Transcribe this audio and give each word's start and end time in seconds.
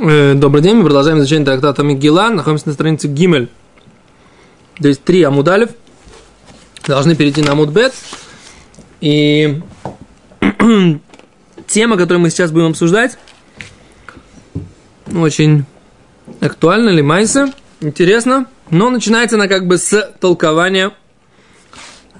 Э, 0.00 0.34
Добрый 0.34 0.62
день, 0.62 0.76
мы 0.76 0.84
продолжаем 0.84 1.18
изучение 1.18 1.44
трактата 1.44 1.82
Мигела. 1.82 2.28
Находимся 2.28 2.68
на 2.68 2.74
странице 2.74 3.08
Гимель. 3.08 3.48
Здесь 4.78 4.96
три 4.96 5.24
амудалев. 5.24 5.70
Должны 6.86 7.16
перейти 7.16 7.42
на 7.42 7.52
амудбет. 7.52 7.92
И 9.00 9.60
тема, 11.66 11.96
которую 11.96 12.20
мы 12.20 12.30
сейчас 12.30 12.52
будем 12.52 12.68
обсуждать, 12.68 13.18
очень 15.12 15.64
актуальна, 16.40 16.90
лимайса, 16.90 17.52
интересно. 17.80 18.46
Но 18.70 18.90
начинается 18.90 19.34
она 19.34 19.48
как 19.48 19.66
бы 19.66 19.78
с 19.78 20.14
толкования, 20.20 20.92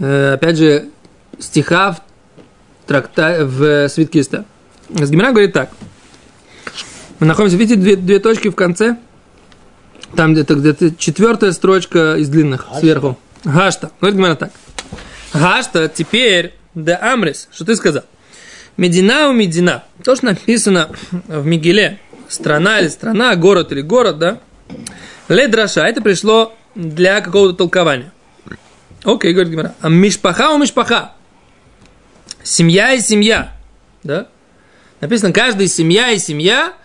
э, 0.00 0.32
опять 0.32 0.58
же, 0.58 0.88
стиха 1.38 1.92
в, 1.92 2.02
тракта, 2.88 3.46
в 3.46 3.88
свитке 3.88 4.22
Эстер. 4.22 4.46
Гимера 4.88 5.30
говорит 5.30 5.52
так– 5.52 5.70
мы 7.20 7.26
находимся, 7.26 7.56
видите, 7.56 7.80
две, 7.80 7.96
две 7.96 8.20
точки 8.20 8.48
в 8.48 8.54
конце? 8.54 8.96
Там 10.14 10.32
где-то 10.32 10.54
где-то 10.54 10.94
четвертая 10.94 11.52
строчка 11.52 12.16
из 12.16 12.28
длинных 12.28 12.66
Гашта. 12.66 12.80
сверху. 12.80 13.18
Гашта. 13.44 13.90
Говорит 14.00 14.18
Гимара 14.18 14.34
так. 14.36 14.52
Гашта 15.34 15.88
теперь 15.88 16.54
де 16.74 16.94
Амрис. 16.94 17.48
Что 17.52 17.64
ты 17.64 17.76
сказал? 17.76 18.04
Медина 18.76 19.28
у 19.28 19.32
Медина. 19.32 19.84
То, 20.04 20.14
что 20.14 20.26
написано 20.26 20.90
в 21.10 21.44
Мигеле. 21.44 21.98
Страна 22.28 22.80
или 22.80 22.88
страна, 22.88 23.34
город 23.36 23.72
или 23.72 23.80
город, 23.80 24.18
да? 24.18 24.38
Ледраша. 25.28 25.86
Это 25.86 26.00
пришло 26.00 26.54
для 26.74 27.20
какого-то 27.20 27.54
толкования. 27.54 28.12
Окей, 29.04 29.32
говорит 29.32 29.52
Гимара. 29.52 29.74
А 29.80 29.88
мишпаха 29.88 30.50
у 30.50 30.58
мишпаха. 30.58 31.12
Семья 32.42 32.92
и 32.92 33.00
семья. 33.00 33.56
Да? 34.04 34.28
Написано, 35.00 35.32
каждая 35.32 35.66
семья 35.66 36.10
и 36.12 36.18
семья– 36.18 36.74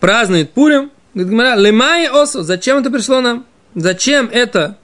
празднует 0.00 0.52
Пурим, 0.52 0.90
говорит 1.14 1.30
Гимара, 1.30 1.56
лемай 1.56 2.08
осо, 2.08 2.42
зачем 2.42 2.78
это 2.78 2.90
пришло 2.90 3.20
нам? 3.20 3.44
Зачем 3.74 4.28
это 4.32 4.76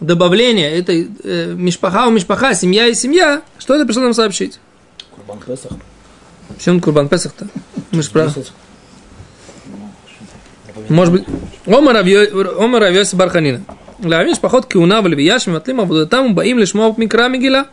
добавление 0.00 0.70
этой 0.70 1.10
э, 1.22 1.52
мишпаха 1.54 2.06
у 2.06 2.10
мишпаха, 2.10 2.54
семья 2.54 2.86
и 2.86 2.94
семья, 2.94 3.42
что 3.58 3.74
это 3.74 3.84
пришло 3.84 4.02
нам 4.02 4.14
сообщить? 4.14 4.58
Курбан 5.10 5.38
Песах. 5.46 5.72
Почему 6.48 6.80
Курбан 6.80 7.08
Песах-то? 7.08 7.48
Мы 7.90 8.02
же 8.02 8.10
про... 8.10 8.30
Может 10.88 11.12
быть, 11.12 11.24
Омар 11.66 11.96
Авьоси 12.82 13.14
Барханина. 13.14 13.62
Лавиш 14.02 14.38
поход 14.38 14.66
киуна 14.66 15.02
в 15.02 15.08
львияшим 15.08 15.56
атлима 15.56 16.06
там 16.06 16.34
баим 16.34 16.58
лишь 16.58 16.72
мов 16.74 16.96
микра 16.96 17.28
мигила. 17.28 17.66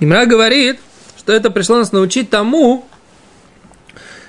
Гимра 0.00 0.24
говорит, 0.24 0.80
что 1.18 1.32
это 1.32 1.50
пришло 1.50 1.76
нас 1.76 1.92
научить 1.92 2.30
тому, 2.30 2.86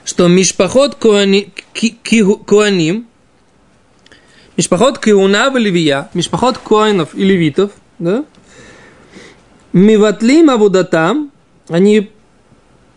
что 0.05 0.27
Мишпахот 0.27 0.95
Куаним, 0.95 1.51
Мишпахот 4.57 4.99
Киуна 4.99 5.49
в 5.49 5.57
Левия, 5.57 6.09
Мишпахот 6.13 6.57
Коинов 6.57 7.15
и 7.15 7.23
Левитов, 7.23 7.71
да, 7.99 8.25
Миватлим 9.71 10.49
Авудатам, 10.49 11.31
они 11.67 12.11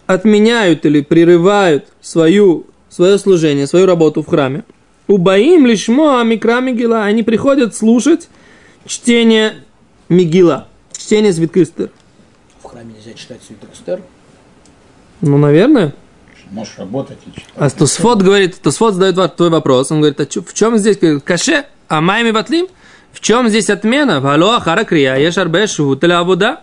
отменяют 0.07 0.85
или 0.85 1.01
прерывают 1.01 1.89
свою, 2.01 2.67
свое 2.91 3.19
служение, 3.19 3.67
свою 3.67 3.87
работу 3.87 4.23
в 4.23 4.27
храме. 4.27 4.65
Убаим 5.07 5.67
лишмо 5.67 6.23
микра 6.25 6.61
Мигила, 6.61 7.05
они 7.05 7.23
приходят 7.23 7.75
слушать 7.75 8.29
чтение 8.87 9.65
Мигила, 10.09 10.69
чтение 10.93 11.33
свитка 11.33 11.63
Эстер. 11.63 11.91
В 12.63 12.67
храме 12.67 12.95
нельзя 12.95 13.15
читать 13.15 13.41
свиток 13.47 13.71
Эстер? 13.73 14.03
Ну, 15.21 15.39
наверное. 15.39 15.95
Можешь 16.51 16.79
работать 16.79 17.19
и 17.27 17.31
читать. 17.31 17.53
А 17.57 17.71
Тосфот 17.71 18.23
говорит, 18.23 18.61
Тосфот 18.61 18.95
задает 18.95 19.37
твой 19.37 19.51
вопрос, 19.51 19.91
он 19.91 19.99
говорит, 19.99 20.21
а 20.21 20.27
чё, 20.27 20.43
в 20.43 20.55
чем 20.55 20.79
здесь 20.79 20.99
каше, 21.25 21.65
а 21.89 22.01
майми 22.01 22.31
батлим? 22.31 22.69
В 23.13 23.21
чем 23.21 23.49
здесь 23.49 23.69
отмена? 23.71 24.21
Вало 24.21 24.57
ахара 24.57 24.85
крия, 24.85 25.17
еш 25.17 25.39
арбе 25.39 25.67
шутеля 25.67 26.21
абуда. 26.21 26.61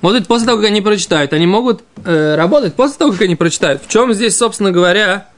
Вот 0.00 0.16
это 0.16 0.26
после 0.26 0.46
того, 0.46 0.58
как 0.58 0.66
они 0.66 0.80
прочитают, 0.80 1.32
они 1.32 1.46
могут 1.46 1.82
э, 2.04 2.34
работать 2.34 2.74
после 2.74 2.98
того, 2.98 3.12
как 3.12 3.22
они 3.22 3.36
прочитают. 3.36 3.82
В 3.82 3.88
чем 3.88 4.12
здесь, 4.12 4.36
собственно 4.36 4.72
говоря, 4.72 5.28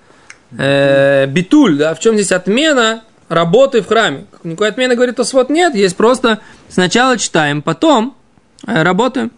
э, 0.56 1.26
битуль, 1.26 1.76
да, 1.76 1.94
в 1.94 2.00
чем 2.00 2.14
здесь 2.14 2.32
отмена 2.32 3.04
работы 3.28 3.82
в 3.82 3.86
храме? 3.86 4.26
Никакой 4.42 4.68
отмены, 4.68 4.94
говорит 4.94 5.16
Тосфот, 5.16 5.50
нет, 5.50 5.74
есть 5.74 5.96
просто 5.96 6.40
сначала 6.68 7.18
читаем, 7.18 7.62
потом 7.62 8.16
э, 8.66 8.82
работаем. 8.82 9.32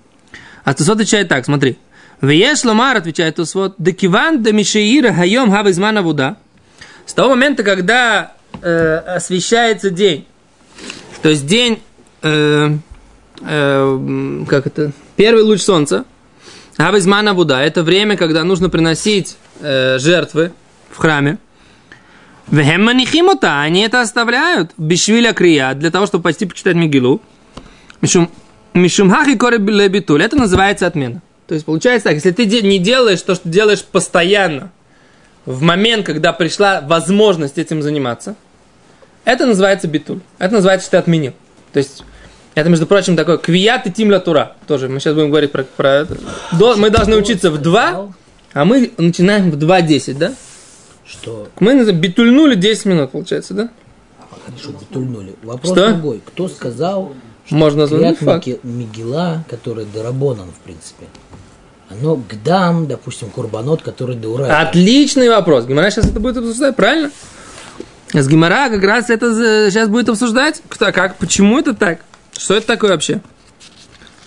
А 0.65 0.75
Тосфот 0.75 0.97
отвечает 0.97 1.29
так, 1.29 1.45
смотри– 1.45 1.77
Вееш 2.20 2.64
ломар, 2.64 2.97
отвечает 2.98 3.36
Тосфот, 3.36 3.75
декиван 3.78 4.42
да 4.42 4.53
мишеира 4.53 5.12
хайом 5.12 5.50
хавизман 5.50 5.98
авуда. 5.98 6.36
С 7.06 7.14
того 7.14 7.31
момента, 7.31 7.62
когда 7.62 8.34
э, 8.60 8.97
освещается 8.97 9.91
день, 9.91 10.26
то 11.22 11.31
есть 11.31 11.47
день, 11.47 11.82
э, 12.22 12.76
э, 13.41 14.44
как 14.47 14.66
это, 14.66 14.92
первый 15.16 15.42
луч 15.42 15.62
солнца, 15.62 16.04
хавизман 16.76 17.28
авуда, 17.28 17.60
это 17.60 17.82
время, 17.82 18.16
когда 18.19 18.44
нужно 18.44 18.69
приносить 18.69 19.37
э, 19.60 19.98
жертвы 19.98 20.52
в 20.91 20.98
храме. 20.98 21.38
Вехемманихимота, 22.48 23.60
они 23.60 23.81
это 23.82 24.00
оставляют. 24.00 24.72
Бишвиля 24.76 25.32
крия, 25.32 25.72
для 25.75 25.91
того, 25.91 26.06
чтобы 26.06 26.25
почти 26.25 26.47
почитать 26.47 26.75
Мигилу. 26.75 27.22
Мишум, 28.02 28.31
мишумхахи 28.75 29.37
коры 29.37 29.58
битуль. 29.58 30.22
Это 30.22 30.37
называется 30.37 30.87
отмена. 30.87 31.22
То 31.50 31.55
есть 31.55 31.66
получается 31.66 32.11
так, 32.11 32.15
если 32.15 32.31
ты 32.31 32.47
не 32.62 32.78
делаешь 32.78 33.21
то, 33.22 33.34
что 33.34 33.49
делаешь 33.49 33.83
постоянно, 33.83 34.71
в 35.44 35.62
момент, 35.62 36.06
когда 36.06 36.33
пришла 36.33 36.81
возможность 36.81 37.59
этим 37.59 37.83
заниматься, 37.83 38.37
это 39.25 39.47
называется 39.47 39.88
битуль. 39.88 40.21
Это 40.38 40.55
называется, 40.55 40.87
что 40.87 40.91
ты 40.93 40.97
отменил. 40.99 41.33
То 41.72 41.81
есть, 41.81 42.05
это, 42.55 42.69
между 42.71 42.87
прочим, 42.87 43.16
такое 43.16 43.37
квият 43.37 43.84
и 43.88 43.91
тимля 43.91 44.21
тура. 44.21 44.55
Тоже 44.69 44.88
мы 44.88 45.00
сейчас 45.00 45.15
будем 45.15 45.31
говорить 45.31 45.50
про, 45.50 45.65
про 45.65 45.88
это. 45.88 46.19
До, 46.53 46.77
мы 46.77 46.88
должны 46.88 47.16
учиться 47.16 47.50
в 47.50 47.59
2, 47.61 48.12
а 48.53 48.65
мы 48.65 48.93
начинаем 48.97 49.50
в 49.50 49.56
2.10, 49.56 50.19
да? 50.19 50.32
Что? 51.05 51.49
Мы 51.59 51.84
битульнули 51.91 52.55
10 52.55 52.84
минут, 52.84 53.11
получается, 53.11 53.55
да? 53.55 53.71
Хорошо, 54.47 54.71
битульнули. 54.78 55.34
Вопрос 55.43 55.72
Что? 55.72 55.88
другой. 55.94 56.22
Кто 56.25 56.47
сказал, 56.47 57.12
что 57.44 57.56
Можно. 57.56 57.82
Мики- 57.82 58.61
Мигила, 58.62 59.44
который 59.49 59.84
Дарабонан, 59.93 60.53
в 60.53 60.61
принципе, 60.65 61.06
оно 61.91 62.17
гдам, 62.17 62.87
допустим, 62.87 63.31
курбанот, 63.31 63.83
который 63.83 64.15
Дура. 64.15 64.45
Отличный 64.61 65.28
вопрос. 65.28 65.67
Гимара 65.67 65.91
сейчас 65.91 66.06
это 66.06 66.21
будет 66.21 66.37
обсуждать, 66.37 66.77
правильно? 66.77 67.11
С 68.12 68.28
Гимара 68.28 68.69
как 68.69 68.83
раз 68.83 69.11
это 69.11 69.71
сейчас 69.71 69.89
будет 69.89 70.09
обсуждать. 70.09 70.62
Кто, 70.69 70.93
как, 70.93 71.17
почему 71.17 71.59
это 71.59 71.75
так? 71.75 72.00
Что 72.37 72.55
это 72.55 72.67
такое 72.67 72.93
вообще? 72.93 73.21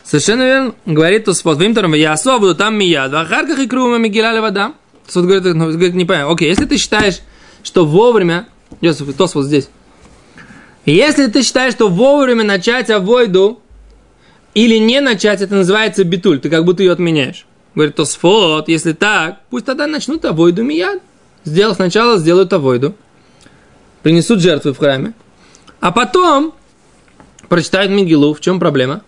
Совершенно 0.04 0.44
верно. 0.44 0.76
Говорит 0.86 1.26
Тосфот, 1.26 1.60
Вимтором, 1.60 1.94
я 1.94 2.12
особо 2.12 2.40
буду 2.40 2.56
там 2.56 2.78
мия, 2.78 3.08
в 3.08 3.16
ахарках 3.16 3.60
и 3.60 3.68
крума 3.68 3.98
мигиля 3.98 4.42
вода. 4.42 4.74
Тосфот 5.06 5.24
говорит, 5.24 5.46
ну, 5.56 5.72
говорит, 5.72 5.96
не 5.96 6.06
понимаю. 6.06 6.32
Окей, 6.32 6.50
если 6.50 6.66
ты 6.66 6.78
считаешь, 6.78 7.20
что 7.64 7.86
вовремя, 7.86 8.48
Йосиф, 8.82 9.14
Тосфот 9.16 9.46
здесь. 9.46 9.70
Если 10.86 11.28
ты 11.28 11.44
считаешь, 11.44 11.74
что 11.74 11.88
вовремя 11.88 12.44
начать 12.44 12.90
авойду 12.90 13.62
или 14.54 14.76
не 14.78 15.00
начать, 15.00 15.42
это 15.42 15.56
называется 15.56 16.04
битуль, 16.04 16.42
ты 16.42 16.50
как 16.50 16.66
будто 16.66 16.84
ее 16.84 16.92
отменяешь. 16.92 17.46
Говорит 17.76 17.96
Тосфот, 17.96 18.68
если 18.70 18.94
так, 18.94 19.40
пусть 19.50 19.66
тогда 19.66 19.88
начнут 19.88 20.24
авойду 20.26 20.64
мияд. 20.64 21.02
Сделав 21.44 21.76
сначала, 21.76 22.18
сделают 22.18 22.54
авойду. 22.54 22.96
Принесут 24.04 24.42
жертвы 24.42 24.74
в 24.74 24.78
храме. 24.78 25.14
А 25.80 25.92
потом 25.92 26.54
прочитают 27.50 27.92
Мигилу. 27.92 28.34
В 28.34 28.42
чем 28.42 28.60
проблема? 28.60 29.02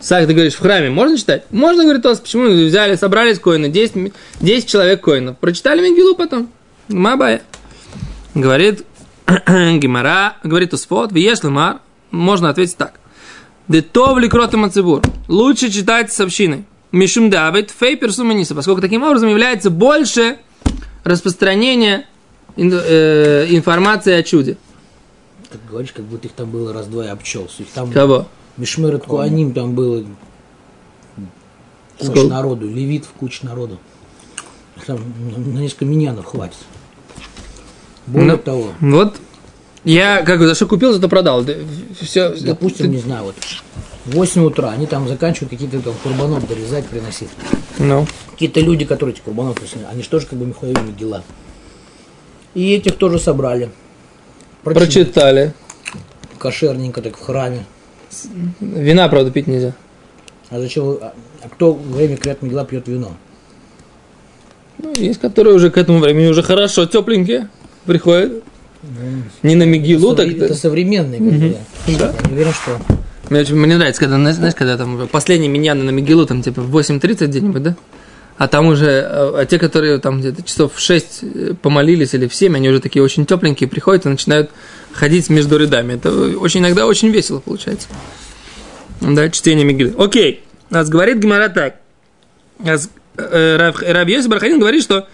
Сак, 0.00 0.26
ты 0.26 0.32
говоришь, 0.34 0.54
в 0.54 0.60
храме 0.60 0.90
можно 0.90 1.16
читать? 1.16 1.44
Можно, 1.50 1.84
говорит 1.84 2.02
Тос, 2.02 2.20
почему 2.20 2.48
взяли, 2.48 2.96
собрались 2.96 3.38
коины, 3.38 3.68
10, 3.68 3.94
ми- 3.94 4.12
10 4.40 4.68
человек 4.68 5.02
коинов. 5.02 5.38
Прочитали 5.38 5.80
Мигилу 5.88 6.14
потом. 6.14 6.50
Мабая. 6.88 7.42
Говорит 8.34 8.84
Гимара, 9.26 10.36
говорит 10.42 10.70
Тосфот, 10.70 11.12
виеш 11.12 11.42
ламар, 11.42 11.80
можно 12.10 12.50
ответить 12.50 12.76
так. 12.76 13.00
Детов 13.68 14.18
ли 14.18 14.28
крот 14.28 14.52
мацибур? 14.54 15.02
Лучше 15.28 15.70
читать 15.70 16.12
с 16.12 16.20
общиной. 16.20 16.64
Мишум 16.92 17.30
давид 17.30 17.70
фей 17.70 17.96
персуманиса, 17.96 18.54
поскольку 18.54 18.80
таким 18.80 19.02
образом 19.02 19.28
является 19.28 19.70
больше 19.70 20.38
распространение 21.04 22.06
ин- 22.56 22.72
э, 22.72 23.46
информации 23.50 24.12
о 24.14 24.22
чуде. 24.22 24.56
Ты 25.50 25.58
говоришь, 25.68 25.92
как 25.92 26.04
будто 26.04 26.26
их 26.28 26.32
там 26.34 26.50
было 26.50 26.72
раз-два 26.72 27.04
и 27.06 27.08
обчелся. 27.08 27.62
Их 27.62 27.68
там 27.70 27.92
Кого? 27.92 28.26
Мишмерет 28.56 29.04
Куаним 29.04 29.52
там 29.52 29.74
было 29.74 30.04
куча 31.98 32.10
Сколько? 32.12 32.28
народу, 32.28 32.68
левитов 32.68 33.10
куча 33.18 33.44
народу. 33.46 33.78
Там 34.86 34.98
на 35.54 35.58
несколько 35.58 35.84
миньянов 35.84 36.24
хватит. 36.26 36.56
Более 38.06 38.32
Ну, 38.32 38.38
того, 38.38 38.72
Вот 38.80 39.16
я 39.84 40.22
как 40.22 40.38
бы 40.38 40.46
за 40.46 40.54
что 40.54 40.66
купил, 40.66 40.92
зато 40.92 41.08
продал. 41.08 41.44
Все, 42.00 42.30
допустим, 42.30 42.90
не 42.90 42.98
знаю, 42.98 43.24
вот 43.24 43.34
В 43.36 43.95
8 44.06 44.44
утра 44.44 44.70
они 44.70 44.86
там 44.86 45.08
заканчивают 45.08 45.50
какие-то 45.50 45.80
там 45.80 45.94
курбанов 46.02 46.46
дорезать, 46.48 46.86
приносить. 46.86 47.28
Ну. 47.78 48.06
Какие-то 48.32 48.60
люди, 48.60 48.84
которые 48.84 49.14
эти 49.14 49.22
курбанов 49.22 49.56
принесли, 49.56 49.80
они 49.90 50.02
же 50.02 50.08
тоже 50.08 50.26
как 50.26 50.38
бы 50.38 50.46
Михаил 50.46 50.76
дела. 50.96 51.24
И 52.54 52.72
этих 52.72 52.96
тоже 52.96 53.18
собрали. 53.18 53.70
Прочитали. 54.62 54.86
Прочитали. 54.86 55.54
Кошерненько 56.38 57.02
так 57.02 57.16
в 57.16 57.20
храме. 57.20 57.66
Вина, 58.60 59.08
правда, 59.08 59.30
пить 59.30 59.46
нельзя. 59.46 59.74
А 60.50 60.60
зачем 60.60 60.98
а, 61.00 61.12
а 61.42 61.48
кто 61.48 61.72
во 61.72 61.96
время 61.96 62.16
Крят 62.16 62.42
Мигла 62.42 62.64
пьет 62.64 62.86
вино? 62.86 63.16
Ну, 64.78 64.92
есть, 64.94 65.20
которые 65.20 65.54
уже 65.54 65.70
к 65.70 65.78
этому 65.78 65.98
времени 65.98 66.28
уже 66.28 66.42
хорошо, 66.42 66.86
тепленькие, 66.86 67.48
приходят. 67.84 68.44
Не 69.42 69.56
на 69.56 69.64
Мигилу, 69.64 70.14
так 70.14 70.28
это 70.28 70.54
современные, 70.54 71.20
бы, 71.20 71.56
да. 71.98 72.14
Я 72.14 72.28
не 72.28 72.34
уверен, 72.34 72.52
что 72.52 72.78
Мне, 73.30 73.40
очень- 73.40 73.56
мне 73.56 73.76
нравится, 73.76 74.00
когда, 74.00 74.32
знаешь, 74.32 74.54
когда 74.54 74.76
там 74.76 75.08
последние 75.08 75.50
миньяны 75.50 75.84
на 75.84 75.90
Мигилу, 75.90 76.26
там 76.26 76.42
типа 76.42 76.60
в 76.60 76.70
8.30 76.70 77.28
где-нибудь, 77.28 77.62
да? 77.62 77.76
А 78.38 78.48
там 78.48 78.66
уже, 78.66 79.00
а, 79.02 79.40
а 79.40 79.46
те, 79.46 79.58
которые 79.58 79.98
там 79.98 80.20
где-то 80.20 80.42
часов 80.42 80.74
в 80.74 80.80
6 80.80 81.20
э, 81.22 81.54
помолились 81.60 82.12
или 82.14 82.28
в 82.28 82.34
7, 82.34 82.54
они 82.54 82.68
уже 82.68 82.80
такие 82.80 83.02
очень 83.02 83.24
тепленькие, 83.24 83.68
приходят 83.68 84.04
и 84.04 84.10
начинают 84.10 84.50
ходить 84.92 85.30
между 85.30 85.56
рядами. 85.56 85.94
Это 85.94 86.10
очень 86.38 86.60
иногда 86.60 86.86
очень 86.86 87.08
весело 87.08 87.40
получается. 87.40 87.88
Да, 89.00 89.30
чтение 89.30 89.64
Мигилы. 89.64 89.94
Окей. 89.98 90.44
Нас 90.70 90.88
говорит 90.88 91.18
Гимара 91.18 91.48
так. 91.48 91.76
Э, 92.64 93.56
Раб 93.56 94.08
Йосиф 94.08 94.28
Барханин 94.28 94.58
говорит, 94.58 94.82
что 94.82 95.08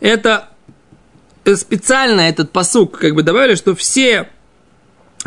это 0.00 0.48
э, 1.44 1.54
специально 1.54 2.22
этот 2.22 2.50
посук 2.50 2.98
как 2.98 3.14
бы 3.14 3.22
добавили, 3.22 3.54
что 3.54 3.74
все 3.74 4.28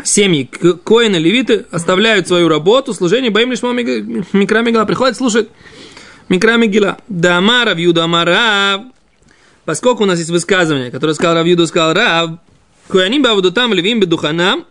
семьи 0.04 0.44
коины, 0.44 1.16
левиты 1.16 1.66
оставляют 1.70 2.28
свою 2.28 2.48
работу, 2.48 2.94
служение, 2.94 3.30
боим 3.30 3.50
лишь 3.50 3.62
микромигла, 3.62 4.84
приходят, 4.84 5.16
слушают 5.16 5.50
микромигила. 6.28 6.98
Да 7.08 7.38
амара 7.38 7.74
вью, 7.74 7.92
да 7.92 8.04
амара. 8.04 8.84
Поскольку 9.64 10.02
у 10.02 10.06
нас 10.06 10.18
есть 10.18 10.30
высказывание, 10.30 10.90
которое 10.90 11.14
сказал 11.14 11.36
Равьюду, 11.36 11.66
сказал 11.66 11.94
Рав, 11.94 12.30
Куяним 12.88 13.22
бавдутам 13.22 13.72
левим 13.72 14.00
бедуханам, 14.00 14.66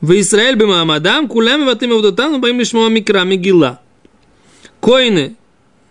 в 0.00 0.18
Израиль 0.18 0.56
бы 0.56 0.66
Маамадам, 0.66 1.28
кулям 1.28 1.66
ватым 1.66 2.40
боим 2.40 2.58
лишь 2.58 2.72
микра 2.72 3.24
мигила. 3.24 3.80
Коины 4.80 5.36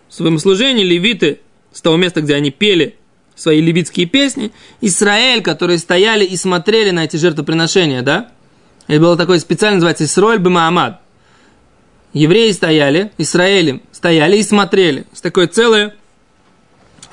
в 0.08 0.14
своем 0.14 0.38
служении, 0.38 0.82
левиты, 0.82 1.40
с 1.72 1.80
того 1.80 1.96
места, 1.96 2.20
где 2.20 2.34
они 2.34 2.50
пели 2.50 2.96
свои 3.40 3.60
левитские 3.60 4.06
песни, 4.06 4.52
Израиль, 4.80 5.42
которые 5.42 5.78
стояли 5.78 6.24
и 6.24 6.36
смотрели 6.36 6.90
на 6.90 7.04
эти 7.04 7.16
жертвоприношения, 7.16 8.02
да? 8.02 8.28
Это 8.86 9.00
было 9.00 9.16
такое 9.16 9.38
специально 9.38 9.76
называется 9.76 10.04
Исроэль 10.04 10.38
бы 10.38 10.50
Маамад. 10.50 11.00
Евреи 12.12 12.50
стояли, 12.50 13.12
Израилем 13.18 13.82
стояли 13.92 14.36
и 14.36 14.42
смотрели. 14.42 15.06
Это 15.12 15.22
такое 15.22 15.46
целое, 15.46 15.94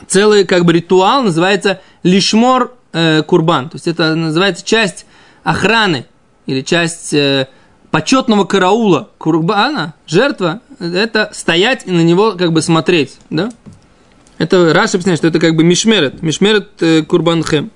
целый 0.08 0.46
как 0.46 0.66
бы 0.66 0.74
ритуал, 0.74 1.24
называется 1.24 1.82
лишмор 2.04 2.76
э, 2.94 3.22
курбан. 3.24 3.70
То 3.70 3.76
есть 3.76 3.88
это 3.88 4.16
называется 4.16 4.66
часть 4.66 5.06
охраны 5.44 6.08
или 6.48 6.62
часть 6.62 7.14
э, 7.14 7.48
почетного 7.92 8.46
караула 8.46 9.10
курбана, 9.18 9.94
жертва, 10.08 10.62
это 10.80 11.30
стоять 11.34 11.84
и 11.86 11.92
на 11.92 12.02
него 12.02 12.34
как 12.34 12.52
бы 12.52 12.62
смотреть, 12.62 13.18
да? 13.30 13.52
Это 14.38 14.74
Раша 14.74 14.98
объясняет, 14.98 15.19
что 15.19 15.28
это 15.28 15.39
как 15.39 15.56
бы 15.56 15.63
мишмерет, 15.63 16.22
мишмерет 16.22 16.69
э, 16.81 17.04
курбанхем. 17.04 17.72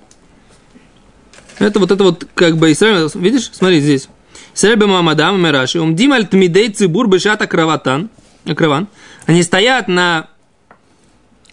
Это 1.58 1.78
вот 1.78 1.90
это 1.90 2.04
вот 2.04 2.26
как 2.34 2.56
бы 2.56 2.72
Израиль, 2.72 3.08
видишь, 3.14 3.50
смотри 3.52 3.80
здесь. 3.80 4.08
Израиль 4.54 4.76
бы 4.76 4.86
Мамадам, 4.86 5.40
Мераши, 5.40 5.80
умдим 5.80 6.12
аль 6.12 6.26
тмидей 6.26 6.68
цибур 6.70 7.08
бешата 7.08 7.46
краватан, 7.46 8.10
краван. 8.56 8.88
Они 9.26 9.42
стоят 9.42 9.88
на 9.88 10.28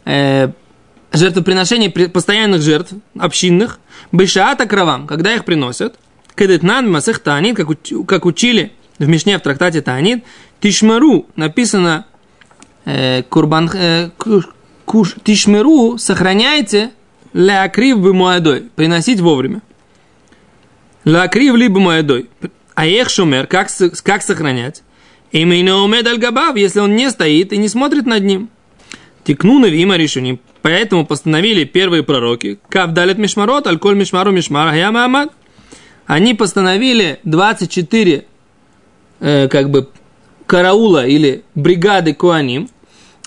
э, 0.05 0.49
жертвоприношении 1.11 1.87
при- 1.87 2.07
постоянных 2.07 2.61
жертв, 2.61 2.93
общинных, 3.17 3.79
бешата 4.11 4.65
кравам, 4.65 5.07
когда 5.07 5.33
их 5.33 5.45
приносят. 5.45 5.95
Кедетнан 6.35 6.89
масех 6.89 7.19
таанит, 7.19 7.57
как, 7.57 7.67
как 8.07 8.25
учили 8.25 8.73
в 8.99 9.07
Мишне 9.07 9.37
в 9.37 9.41
трактате 9.41 9.81
Таанит, 9.81 10.23
Тишмару 10.59 11.25
написано 11.35 12.05
э, 12.85 13.23
курбан, 13.23 13.69
э, 13.73 14.09
куш, 14.89 15.15
тишмеру, 15.23 15.99
сохраняйте 15.99 16.89
лякрив 17.33 17.99
бы 17.99 18.11
молодой, 18.11 18.63
приносить 18.75 19.19
вовремя. 19.19 19.61
Лакрив 21.05 21.55
либо 21.55 21.79
молодой. 21.79 22.27
А 22.73 22.87
ех 22.87 23.09
шумер, 23.11 23.45
как, 23.45 23.67
как 24.03 24.23
сохранять? 24.23 24.81
Именно 25.31 25.83
умед 25.83 26.07
аль 26.07 26.19
если 26.55 26.79
он 26.79 26.95
не 26.95 27.11
стоит 27.11 27.53
и 27.53 27.57
не 27.57 27.69
смотрит 27.69 28.07
над 28.07 28.23
ним. 28.23 28.49
Текну 29.23 29.59
на 29.59 29.67
вима 29.67 29.95
решени. 29.95 30.39
Поэтому 30.63 31.05
постановили 31.05 31.65
первые 31.65 32.01
пророки. 32.01 32.57
Кавдалет 32.69 33.19
мишмарот, 33.19 33.67
альколь 33.67 33.95
мишмару 33.95 34.31
мишмар, 34.31 34.73
я 34.73 34.91
Маамад. 34.91 35.31
Они 36.07 36.33
постановили 36.33 37.19
24 37.25 38.25
э, 39.19 39.47
как 39.49 39.69
бы 39.69 39.87
караула 40.47 41.05
или 41.05 41.43
бригады 41.53 42.15
Куаним. 42.15 42.69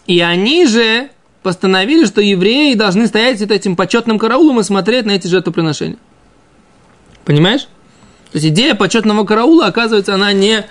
И 0.09 0.19
они 0.21 0.67
же 0.67 1.11
постановили, 1.43 2.05
что 2.05 2.21
евреи 2.21 2.75
должны 2.75 3.07
стоять 3.07 3.41
вот 3.41 3.51
этим 3.51 3.77
почетным 3.77 4.19
караулом 4.19 4.61
и 4.61 4.63
смотреть 4.63 5.07
на 5.07 5.13
эти 5.13 5.27
жертвоприношения. 5.27 5.99
Понимаешь? 7.25 7.63
То 8.33 8.39
есть 8.39 8.47
идея 8.47 8.75
почетного 8.75 9.25
караула, 9.25 9.67
оказывается, 9.67 10.15
она 10.15 10.33
не 10.33 10.65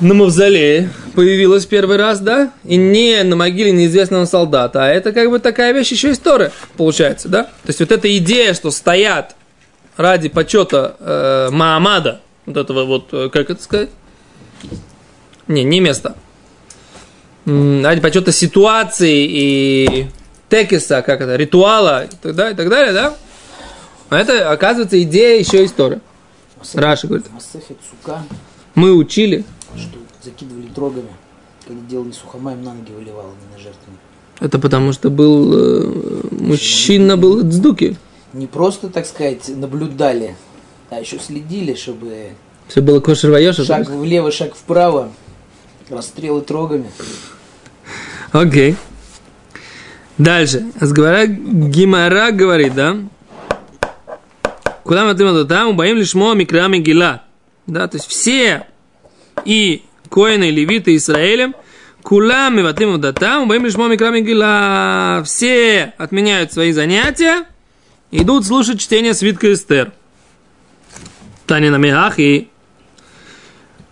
на 0.00 0.14
мавзолее 0.14 0.90
появилась 1.14 1.66
первый 1.66 1.96
раз, 1.96 2.20
да? 2.20 2.52
И 2.64 2.76
не 2.76 3.22
на 3.22 3.36
могиле 3.36 3.72
неизвестного 3.72 4.24
солдата. 4.24 4.84
А 4.84 4.88
это 4.88 5.12
как 5.12 5.30
бы 5.30 5.38
такая 5.38 5.72
вещь 5.72 5.92
еще 5.92 6.12
история, 6.12 6.52
получается, 6.76 7.28
да? 7.28 7.44
То 7.44 7.68
есть 7.68 7.80
вот 7.80 7.92
эта 7.92 8.14
идея, 8.18 8.54
что 8.54 8.70
стоят 8.70 9.36
ради 9.96 10.28
почета 10.28 10.96
э, 10.98 11.48
Маамада, 11.50 12.20
вот 12.46 12.56
этого 12.56 12.84
вот, 12.84 13.08
э, 13.12 13.30
как 13.32 13.50
это 13.50 13.62
сказать? 13.62 13.90
Не, 15.46 15.62
не 15.62 15.80
место. 15.80 16.16
Ради 17.46 18.00
почета 18.00 18.32
ситуации 18.32 19.26
и 19.28 20.06
текиса, 20.48 21.02
как 21.02 21.20
это, 21.20 21.36
ритуала 21.36 22.04
и 22.04 22.08
так 22.22 22.34
далее, 22.34 22.54
и 22.54 22.56
так 22.56 22.68
далее, 22.68 22.92
да? 22.92 23.14
А 24.08 24.16
это, 24.16 24.50
оказывается, 24.50 25.02
идея 25.02 25.38
еще 25.38 25.64
история. 25.64 26.00
Раша 26.74 27.06
говорит. 27.06 27.26
Мы 28.74 28.92
учили, 28.92 29.44
что 29.76 29.98
закидывали 30.22 30.66
трогами, 30.68 31.10
когда 31.66 31.80
делали 31.88 32.12
сухомаем, 32.12 32.62
на 32.62 32.74
ноги 32.74 32.92
выливал, 32.92 33.20
а 33.20 33.24
не 33.24 33.56
на 33.56 33.62
жертву. 33.62 33.92
это 34.40 34.58
потому 34.58 34.92
что 34.92 35.10
был 35.10 35.52
э, 35.54 36.22
мужчина 36.30 37.16
был 37.16 37.42
дздуки. 37.42 37.96
Не 38.32 38.46
просто, 38.46 38.88
так 38.88 39.06
сказать, 39.06 39.48
наблюдали, 39.48 40.34
а 40.90 40.98
еще 40.98 41.18
следили, 41.18 41.74
чтобы 41.74 42.30
Все 42.68 42.80
было 42.80 43.00
кошер 43.00 43.54
шаг 43.54 43.88
влево, 43.88 44.32
шаг 44.32 44.54
вправо, 44.54 45.12
расстрелы 45.88 46.40
трогами. 46.40 46.90
Окей. 48.34 48.74
Дальше. 50.18 50.66
Гимара 50.80 52.32
говорит, 52.32 52.74
да? 52.74 52.96
Куда 54.82 55.04
мы 55.04 55.10
отымем 55.10 55.46
там? 55.46 55.76
Боим 55.76 55.98
лишь 55.98 56.14
мо 56.14 56.34
микра 56.34 56.66
мигила. 56.66 57.22
Да, 57.68 57.86
то 57.86 57.96
есть 57.96 58.08
все 58.08 58.66
и 59.44 59.84
коины, 60.10 60.48
и 60.48 60.50
левиты 60.50 60.96
Израилем, 60.96 61.54
кулам 62.02 62.58
и 62.58 62.62
ватым 62.62 63.00
там, 63.14 63.46
боим 63.46 63.66
лишь 63.66 63.76
мо 63.76 63.86
микра 63.86 64.10
мигила. 64.10 65.22
Все 65.24 65.94
отменяют 65.96 66.52
свои 66.52 66.72
занятия, 66.72 67.44
идут 68.10 68.46
слушать 68.46 68.80
чтение 68.80 69.14
свитка 69.14 69.52
Эстер. 69.52 69.92
Таня 71.46 71.70
на 71.70 71.76
мехах 71.76 72.18
и 72.18 72.48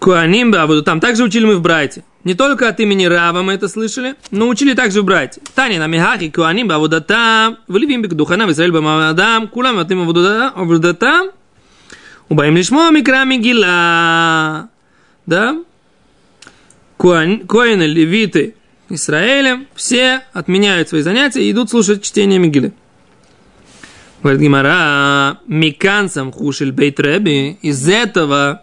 Куаним 0.00 0.50
Бавуду. 0.50 0.82
Там 0.82 0.98
также 0.98 1.22
учили 1.22 1.44
мы 1.44 1.54
в 1.54 1.60
Брайте. 1.60 2.02
Не 2.24 2.34
только 2.34 2.68
от 2.68 2.78
имени 2.78 3.06
Рава 3.06 3.42
мы 3.42 3.54
это 3.54 3.66
слышали, 3.66 4.14
но 4.30 4.48
учили 4.48 4.74
также 4.74 5.02
в 5.02 5.04
Брайте. 5.04 5.40
Таня 5.56 5.80
на 5.80 5.88
Михахи 5.88 6.30
Куаним 6.30 6.68
Бавуда 6.68 7.00
там, 7.00 7.58
Вливим 7.66 8.02
Бекдухана, 8.02 8.46
в 8.46 8.52
Израиль 8.52 8.70
Бамадам, 8.70 9.48
Кулам 9.48 9.78
Атим 9.78 10.06
Бавуда 10.06 10.94
там, 10.94 11.30
Убаим 12.28 12.56
Лишмо 12.56 12.90
Микра 12.90 13.24
Мигила. 13.24 14.68
Да? 15.26 15.56
Коины, 16.96 17.82
левиты 17.82 18.54
Израилем, 18.88 19.66
все 19.74 20.22
отменяют 20.32 20.90
свои 20.90 21.02
занятия 21.02 21.42
и 21.42 21.50
идут 21.50 21.70
слушать 21.70 22.04
чтение 22.04 22.38
Мигилы. 22.38 22.72
Говорит 24.22 24.40
Гимара, 24.40 25.40
Микансам 25.48 26.30
Хушель 26.30 26.70
Бейт 26.70 27.00
Рэби, 27.00 27.58
из 27.62 27.88
этого 27.88 28.62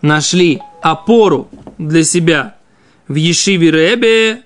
нашли 0.00 0.62
опору 0.80 1.50
для 1.76 2.04
себя 2.04 2.56
в 3.12 3.14
Ешиве 3.14 3.70
Ребе, 3.70 4.42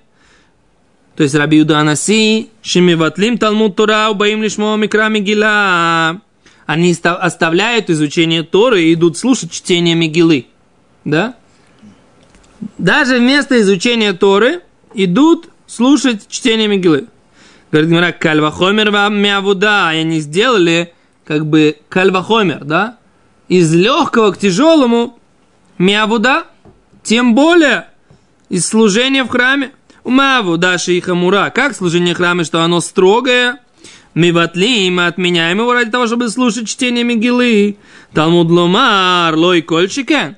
то 1.14 1.22
есть 1.22 1.34
Раби 1.34 1.58
Юда 1.58 1.78
Анаси, 1.78 2.50
Шимиватлим 2.62 3.38
Талмуд 3.38 3.76
Тора, 3.76 4.08
Убаим 4.10 4.42
Лишмо 4.42 4.76
Микра 4.76 5.08
Мигила. 5.08 6.20
Они 6.66 6.92
ста- 6.92 7.16
оставляют 7.16 7.90
изучение 7.90 8.42
Торы 8.42 8.82
и 8.82 8.94
идут 8.94 9.16
слушать 9.16 9.52
чтение 9.52 9.94
Мигилы. 9.94 10.46
Да? 11.04 11.36
даже 12.78 13.18
вместо 13.18 13.60
изучения 13.60 14.12
Торы 14.12 14.62
идут 14.94 15.48
слушать 15.66 16.26
чтение 16.28 16.66
Мегилы. 16.68 17.06
Говорит 17.70 17.90
Гмара, 17.90 18.12
кальвахомер 18.12 18.90
вам 18.90 19.16
мявуда, 19.18 19.90
и 19.92 19.98
они 19.98 20.20
сделали 20.20 20.92
как 21.24 21.46
бы 21.46 21.76
кальвахомер, 21.88 22.64
да? 22.64 22.98
Из 23.48 23.72
легкого 23.74 24.32
к 24.32 24.38
тяжелому 24.38 25.18
мявуда, 25.78 26.46
тем 27.02 27.34
более 27.34 27.88
из 28.48 28.66
служения 28.66 29.24
в 29.24 29.28
храме. 29.28 29.72
Умаву 30.04 30.56
даши 30.56 30.92
и 30.92 31.00
хамура. 31.00 31.50
Как 31.50 31.74
служение 31.74 32.14
в 32.14 32.44
что 32.44 32.62
оно 32.62 32.80
строгое? 32.80 33.60
Мы 34.14 34.32
ватли, 34.32 34.88
мы 34.88 35.06
отменяем 35.06 35.58
его 35.58 35.74
ради 35.74 35.90
того, 35.90 36.06
чтобы 36.06 36.30
слушать 36.30 36.68
чтение 36.68 37.04
Мегилы. 37.04 37.76
Талмуд 38.14 38.48
ломар, 38.50 39.34
лой 39.34 39.62
кольчикен. 39.62 40.36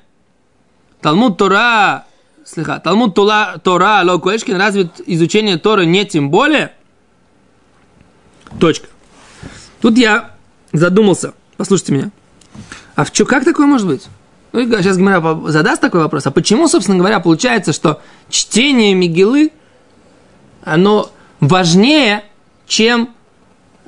Талмуд 1.01 1.37
Тора, 1.37 2.05
слыха, 2.45 2.81
Талмуд 2.83 3.15
Тора, 3.15 3.61
Тора, 3.63 4.01
лой 4.03 4.19
кольчикен, 4.19 4.57
разве 4.57 4.89
изучение 5.05 5.57
Тора 5.57 5.83
не 5.83 6.03
тем 6.05 6.29
более? 6.29 6.73
Точка. 8.59 8.87
Тут 9.81 9.97
я 9.97 10.35
задумался, 10.73 11.33
послушайте 11.55 11.93
меня. 11.93 12.11
А 12.95 13.05
в 13.05 13.11
чё, 13.11 13.25
как 13.25 13.45
такое 13.45 13.65
может 13.65 13.87
быть? 13.87 14.07
Ну, 14.51 14.65
сейчас 14.65 14.97
Гмара 14.97 15.39
задаст 15.49 15.81
такой 15.81 16.01
вопрос. 16.01 16.25
А 16.25 16.31
почему, 16.31 16.67
собственно 16.67 16.97
говоря, 16.97 17.19
получается, 17.19 17.71
что 17.73 18.01
чтение 18.29 18.93
Мигилы, 18.93 19.51
оно 20.63 21.11
важнее, 21.39 22.23
чем 22.67 23.09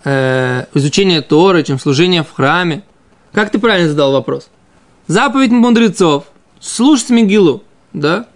э, 0.04 0.66
изучение 0.74 1.22
Торы, 1.22 1.64
чем 1.64 1.80
служение 1.80 2.24
в 2.24 2.32
храме? 2.32 2.84
Как 3.32 3.50
ты 3.50 3.60
правильно 3.60 3.90
задал 3.90 4.12
вопрос? 4.12 4.50
Заповедь 5.08 5.52
мудрецов. 5.52 6.26
Слушать 6.60 7.10
Мигилу, 7.10 7.64
да? 7.94 8.28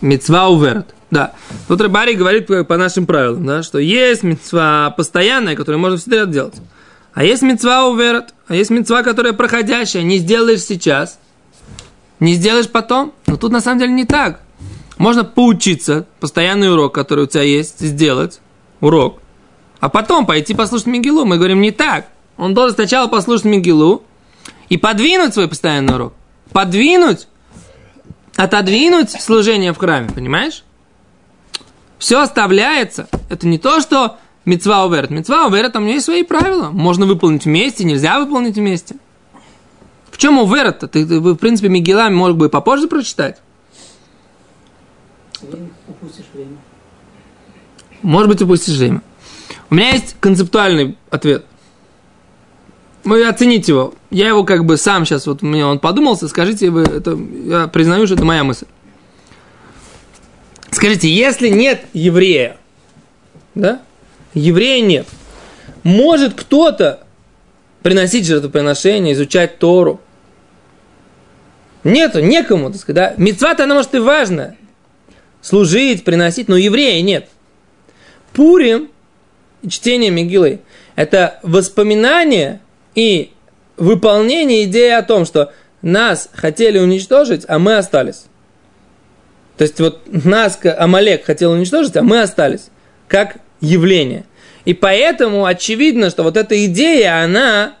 Мецва 0.00 0.48
уверт. 0.48 0.94
Да. 1.10 1.32
Тут 1.68 1.80
Рабари 1.80 2.14
говорит 2.14 2.46
по 2.46 2.76
нашим 2.76 3.06
правилам, 3.06 3.44
да, 3.44 3.62
что 3.62 3.78
есть 3.78 4.22
мецва 4.22 4.94
постоянная, 4.96 5.56
которую 5.56 5.78
можно 5.78 5.98
всегда 5.98 6.24
делать. 6.24 6.54
А 7.14 7.24
есть 7.24 7.42
мецва 7.42 7.86
уверт, 7.86 8.34
а 8.48 8.54
есть 8.54 8.70
мецва, 8.70 9.02
которая 9.02 9.32
проходящая, 9.32 10.02
не 10.02 10.18
сделаешь 10.18 10.64
сейчас, 10.64 11.18
не 12.20 12.34
сделаешь 12.34 12.70
потом. 12.70 13.12
Но 13.26 13.36
тут 13.36 13.52
на 13.52 13.60
самом 13.60 13.80
деле 13.80 13.92
не 13.92 14.04
так. 14.04 14.40
Можно 14.96 15.24
поучиться, 15.24 16.06
постоянный 16.20 16.72
урок, 16.72 16.94
который 16.94 17.24
у 17.24 17.26
тебя 17.26 17.42
есть, 17.42 17.80
сделать, 17.80 18.40
урок, 18.80 19.20
а 19.80 19.88
потом 19.88 20.26
пойти 20.26 20.54
послушать 20.54 20.86
Мигелу. 20.86 21.24
Мы 21.24 21.38
говорим 21.38 21.60
не 21.60 21.72
так. 21.72 22.06
Он 22.36 22.54
должен 22.54 22.76
сначала 22.76 23.08
послушать 23.08 23.46
Мигелу 23.46 24.04
и 24.68 24.76
подвинуть 24.76 25.34
свой 25.34 25.48
постоянный 25.48 25.96
урок. 25.96 26.14
Подвинуть, 26.52 27.26
отодвинуть 28.36 29.10
служение 29.10 29.72
в 29.72 29.78
храме, 29.78 30.08
понимаешь? 30.08 30.62
Все 31.98 32.20
оставляется. 32.20 33.08
Это 33.28 33.48
не 33.48 33.58
то, 33.58 33.80
что 33.80 34.18
Мецва 34.44 34.84
уверт. 34.84 35.10
Мецва 35.10 35.46
уверт, 35.46 35.72
там 35.72 35.86
есть 35.86 36.04
свои 36.04 36.22
правила. 36.22 36.70
Можно 36.70 37.06
выполнить 37.06 37.44
вместе, 37.44 37.84
нельзя 37.84 38.18
выполнить 38.18 38.56
вместе. 38.56 38.96
В 40.10 40.18
чем 40.18 40.38
уверт? 40.38 40.80
Ты, 40.80 41.06
ты, 41.06 41.20
в 41.20 41.36
принципе, 41.36 41.68
Мигелами 41.68 42.14
мог 42.14 42.36
бы 42.36 42.46
и 42.46 42.48
попозже 42.48 42.88
прочитать. 42.88 43.40
Упустишь 45.88 46.26
время. 46.34 46.56
Может 48.02 48.28
быть, 48.28 48.42
упустишь 48.42 48.76
время. 48.76 49.02
У 49.70 49.74
меня 49.74 49.92
есть 49.92 50.16
концептуальный 50.20 50.98
ответ. 51.10 51.46
Вы 53.04 53.26
оцените 53.26 53.72
его. 53.72 53.94
Я 54.10 54.28
его 54.28 54.44
как 54.44 54.64
бы 54.64 54.76
сам 54.76 55.04
сейчас, 55.04 55.26
вот 55.26 55.42
мне 55.42 55.64
он 55.66 55.78
подумался, 55.78 56.28
скажите 56.28 56.70
вы, 56.70 56.82
это, 56.82 57.18
я 57.44 57.66
признаю, 57.66 58.06
что 58.06 58.14
это 58.14 58.24
моя 58.24 58.44
мысль. 58.44 58.66
Скажите, 60.70 61.08
если 61.08 61.48
нет 61.48 61.86
еврея, 61.92 62.58
да, 63.54 63.82
еврея 64.34 64.84
нет, 64.84 65.06
может 65.82 66.34
кто-то 66.34 67.00
приносить 67.82 68.26
жертвоприношение, 68.26 69.14
изучать 69.14 69.58
Тору? 69.58 70.00
Нету, 71.84 72.20
некому, 72.20 72.70
так 72.70 72.80
сказать, 72.80 73.16
да. 73.16 73.22
Мецва-то 73.22 73.64
она 73.64 73.74
может 73.74 73.94
и 73.94 73.98
важная. 73.98 74.56
Служить, 75.40 76.04
приносить, 76.04 76.48
но 76.48 76.56
еврея 76.56 77.02
нет. 77.02 77.28
Пурим, 78.32 78.90
чтение 79.68 80.10
Мегилы, 80.10 80.60
это 80.94 81.40
воспоминание 81.42 82.60
и 82.94 83.32
выполнение 83.76 84.64
идеи 84.64 84.90
о 84.90 85.02
том, 85.02 85.24
что 85.24 85.52
нас 85.82 86.28
хотели 86.32 86.78
уничтожить, 86.78 87.44
а 87.48 87.58
мы 87.58 87.76
остались. 87.76 88.24
То 89.56 89.62
есть 89.62 89.80
вот 89.80 90.02
нас 90.06 90.58
Амалек 90.62 91.24
хотел 91.24 91.52
уничтожить, 91.52 91.96
а 91.96 92.02
мы 92.02 92.22
остались. 92.22 92.68
Как 93.08 93.38
явление. 93.62 94.24
И 94.66 94.74
поэтому 94.74 95.46
очевидно, 95.46 96.10
что 96.10 96.22
вот 96.22 96.36
эта 96.36 96.66
идея, 96.66 97.24
она, 97.24 97.76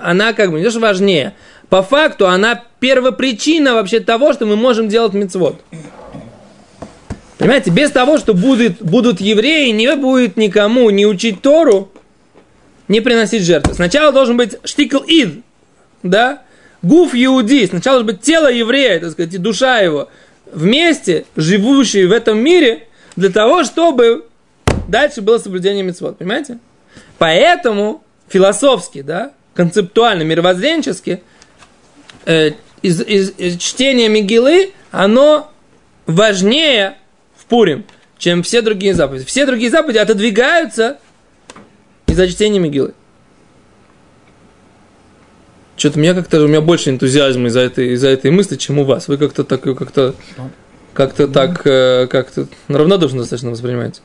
она 0.00 0.32
как 0.32 0.50
бы 0.50 0.58
не 0.58 0.68
то, 0.68 0.78
важнее. 0.80 1.34
По 1.68 1.82
факту 1.82 2.26
она 2.26 2.62
первопричина 2.80 3.74
вообще 3.74 4.00
того, 4.00 4.32
что 4.32 4.46
мы 4.46 4.56
можем 4.56 4.88
делать 4.88 5.14
мецвод. 5.14 5.60
Понимаете, 7.38 7.70
без 7.70 7.90
того, 7.90 8.18
что 8.18 8.34
будут, 8.34 8.80
будут 8.80 9.20
евреи, 9.20 9.70
не 9.70 9.94
будет 9.94 10.36
никому 10.36 10.90
не 10.90 11.06
учить 11.06 11.42
Тору, 11.42 11.90
не 12.88 13.00
приносить 13.00 13.42
жертвы. 13.42 13.74
Сначала 13.74 14.12
должен 14.12 14.36
быть 14.36 14.56
штикл 14.64 15.02
ид, 15.06 15.42
да, 16.02 16.42
гуф 16.82 17.14
иуди, 17.14 17.66
сначала 17.66 17.98
должен 17.98 18.14
быть 18.14 18.24
тело 18.24 18.50
еврея, 18.50 19.00
так 19.00 19.10
сказать, 19.10 19.34
и 19.34 19.38
душа 19.38 19.80
его, 19.80 20.08
вместе, 20.50 21.26
живущие 21.36 22.06
в 22.06 22.12
этом 22.12 22.38
мире, 22.38 22.86
для 23.16 23.30
того, 23.30 23.64
чтобы 23.64 24.25
дальше 24.88 25.22
было 25.22 25.38
соблюдение 25.38 25.82
мецвод, 25.82 26.18
понимаете? 26.18 26.58
Поэтому 27.18 28.02
философски, 28.28 29.02
да, 29.02 29.32
концептуально, 29.54 30.22
мировоззренчески, 30.22 31.22
э, 32.26 32.50
из, 32.82 33.00
из, 33.00 33.32
из 33.38 33.58
чтения 33.58 34.08
Мигилы, 34.08 34.72
оно 34.90 35.50
важнее 36.06 36.98
в 37.36 37.46
Пурим, 37.46 37.84
чем 38.18 38.42
все 38.42 38.62
другие 38.62 38.94
заповеди. 38.94 39.24
Все 39.24 39.46
другие 39.46 39.70
заповеди 39.70 39.98
отодвигаются 39.98 40.98
из-за 42.06 42.28
чтения 42.28 42.58
Мигилы. 42.58 42.94
Что-то 45.76 45.98
у 45.98 46.02
меня 46.02 46.14
как-то, 46.14 46.42
у 46.42 46.48
меня 46.48 46.62
больше 46.62 46.90
энтузиазма 46.90 47.48
из-за 47.48 47.60
этой, 47.60 47.92
из-за 47.92 48.08
этой 48.08 48.30
мысли, 48.30 48.56
чем 48.56 48.78
у 48.78 48.84
вас. 48.84 49.08
Вы 49.08 49.18
как-то 49.18 49.44
так, 49.44 49.60
как-то, 49.60 50.14
как-то 50.94 51.28
так, 51.28 51.66
э, 51.66 52.06
как-то 52.06 52.46
равнодушно 52.68 53.20
достаточно 53.20 53.50
воспринимаете. 53.50 54.00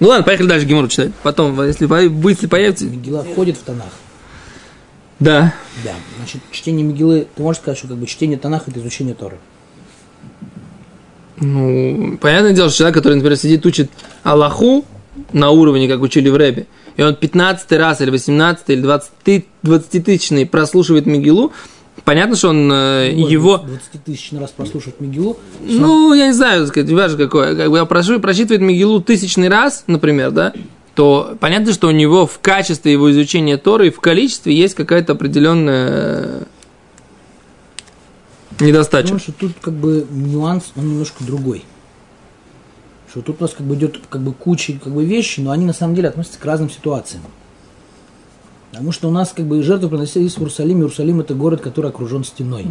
Ну 0.00 0.08
ладно, 0.08 0.24
поехали 0.24 0.48
дальше 0.48 0.66
Гемору 0.66 0.88
читать. 0.88 1.12
Потом, 1.22 1.60
если, 1.62 1.88
если 2.28 2.46
появится... 2.46 2.84
Мегила 2.84 3.24
входит 3.24 3.56
в 3.56 3.62
Танах. 3.62 3.92
Да. 5.18 5.54
Да. 5.84 5.94
Значит, 6.18 6.42
чтение 6.50 6.84
Мегилы, 6.84 7.26
ты 7.34 7.42
можешь 7.42 7.62
сказать, 7.62 7.78
что 7.78 7.88
как 7.88 7.96
бы 7.96 8.06
чтение 8.06 8.38
Танаха– 8.38 8.64
это 8.70 8.80
изучение 8.80 9.14
Торы. 9.14 9.38
Ну, 11.38 12.18
понятное 12.18 12.52
дело, 12.52 12.68
что 12.68 12.78
человек, 12.78 12.96
который, 12.96 13.14
например, 13.14 13.36
сидит, 13.36 13.64
учит 13.66 13.90
Аллаху 14.22 14.84
на 15.32 15.50
уровне, 15.50 15.88
как 15.88 16.00
учили 16.00 16.28
в 16.28 16.36
Рэбе, 16.36 16.66
и 16.96 17.02
он 17.02 17.14
15 17.14 17.72
раз 17.72 18.00
или 18.00 18.10
18 18.10 18.64
или 18.68 18.80
20, 18.80 19.46
20 19.62 20.04
тысячный 20.04 20.46
прослушивает 20.46 21.06
Мигилу, 21.06 21.52
понятно, 22.04 22.36
что 22.36 22.50
он 22.50 22.70
э, 22.72 23.12
его... 23.14 23.58
20 23.58 24.04
тысяч 24.04 24.32
раз 24.32 24.50
прослушать 24.50 25.00
Мегилу. 25.00 25.38
Ну, 25.60 26.14
я 26.14 26.28
не 26.28 26.32
знаю, 26.32 26.66
сказать, 26.66 26.90
важно 26.90 27.18
какое. 27.18 27.56
Как 27.56 27.70
бы 27.70 27.78
я 27.78 27.84
прошу, 27.84 28.20
прочитывает 28.20 28.60
Мигилу 28.60 29.00
тысячный 29.00 29.48
раз, 29.48 29.84
например, 29.86 30.30
да, 30.30 30.52
то 30.94 31.36
понятно, 31.40 31.72
что 31.72 31.88
у 31.88 31.90
него 31.90 32.26
в 32.26 32.38
качестве 32.40 32.92
его 32.92 33.10
изучения 33.10 33.58
Торы 33.58 33.88
и 33.88 33.90
в 33.90 34.00
количестве 34.00 34.54
есть 34.54 34.74
какая-то 34.74 35.12
определенная 35.12 36.46
недостача. 38.60 39.02
Потому 39.02 39.20
что 39.20 39.32
тут 39.32 39.52
как 39.60 39.74
бы 39.74 40.06
нюанс, 40.10 40.72
он 40.74 40.88
немножко 40.88 41.22
другой. 41.22 41.64
Что 43.10 43.20
тут 43.20 43.36
у 43.40 43.44
нас 43.44 43.52
как 43.52 43.66
бы 43.66 43.74
идет 43.74 44.00
как 44.08 44.22
бы 44.22 44.32
куча 44.32 44.74
как 44.82 44.92
бы 44.92 45.04
вещей, 45.04 45.42
но 45.42 45.50
они 45.50 45.64
на 45.64 45.72
самом 45.72 45.94
деле 45.94 46.08
относятся 46.08 46.38
к 46.38 46.44
разным 46.44 46.70
ситуациям. 46.70 47.22
Потому 48.76 48.92
что 48.92 49.08
у 49.08 49.10
нас 49.10 49.32
как 49.34 49.46
бы 49.46 49.62
жертвы 49.62 49.88
приносились 49.88 50.34
в 50.34 50.38
Иерусалим. 50.38 50.80
Иерусалим 50.80 51.20
это 51.20 51.32
город, 51.32 51.62
который 51.62 51.90
окружен 51.90 52.24
стеной. 52.24 52.66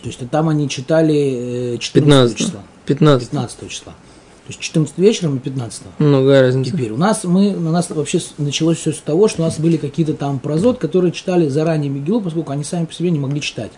То 0.00 0.06
есть 0.06 0.20
там 0.30 0.48
они 0.48 0.68
читали 0.68 1.74
э, 1.74 1.78
14 1.78 2.36
15. 2.36 2.36
числа. 2.36 2.60
15. 2.86 3.28
15 3.28 3.70
числа. 3.70 3.92
То 3.92 4.50
есть 4.50 4.60
14 4.60 4.96
вечером 4.98 5.38
и 5.38 5.40
15. 5.40 5.82
Много 5.98 6.42
разницы. 6.42 6.70
Теперь 6.70 6.92
у 6.92 6.96
нас 6.96 7.24
мы 7.24 7.56
у 7.56 7.70
нас 7.70 7.90
вообще 7.90 8.20
началось 8.38 8.78
все 8.78 8.92
с 8.92 8.98
того, 8.98 9.26
что 9.26 9.42
у 9.42 9.44
нас 9.46 9.58
были 9.58 9.78
какие-то 9.78 10.14
там 10.14 10.38
прозот, 10.38 10.78
которые 10.78 11.10
читали 11.10 11.48
заранее 11.48 11.90
Мигилу, 11.90 12.20
поскольку 12.20 12.52
они 12.52 12.62
сами 12.62 12.84
по 12.84 12.92
себе 12.92 13.10
не 13.10 13.18
могли 13.18 13.40
читать. 13.40 13.72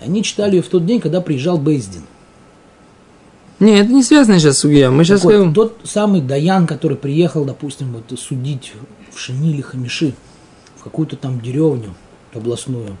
Они 0.00 0.22
читали 0.22 0.56
ее 0.56 0.62
в 0.62 0.68
тот 0.68 0.86
день, 0.86 1.00
когда 1.00 1.20
приезжал 1.20 1.58
Бейздин. 1.58 2.02
Не, 3.58 3.80
это 3.80 3.90
не 3.90 4.04
связано 4.04 4.38
сейчас 4.38 4.58
с 4.58 4.64
Угия. 4.64 4.90
Мы 4.90 5.04
сейчас 5.04 5.22
Так 5.22 5.24
вот, 5.24 5.32
скажем... 5.32 5.54
тот 5.54 5.80
самый 5.82 6.20
Даян, 6.20 6.68
который 6.68 6.96
приехал, 6.96 7.44
допустим, 7.44 7.92
вот, 7.92 8.16
судить 8.20 8.72
в 9.12 9.18
Шани 9.18 9.50
или 9.50 9.60
Хамиши, 9.60 10.14
какую-то 10.84 11.16
там 11.16 11.40
деревню 11.40 11.94
областную, 12.32 12.96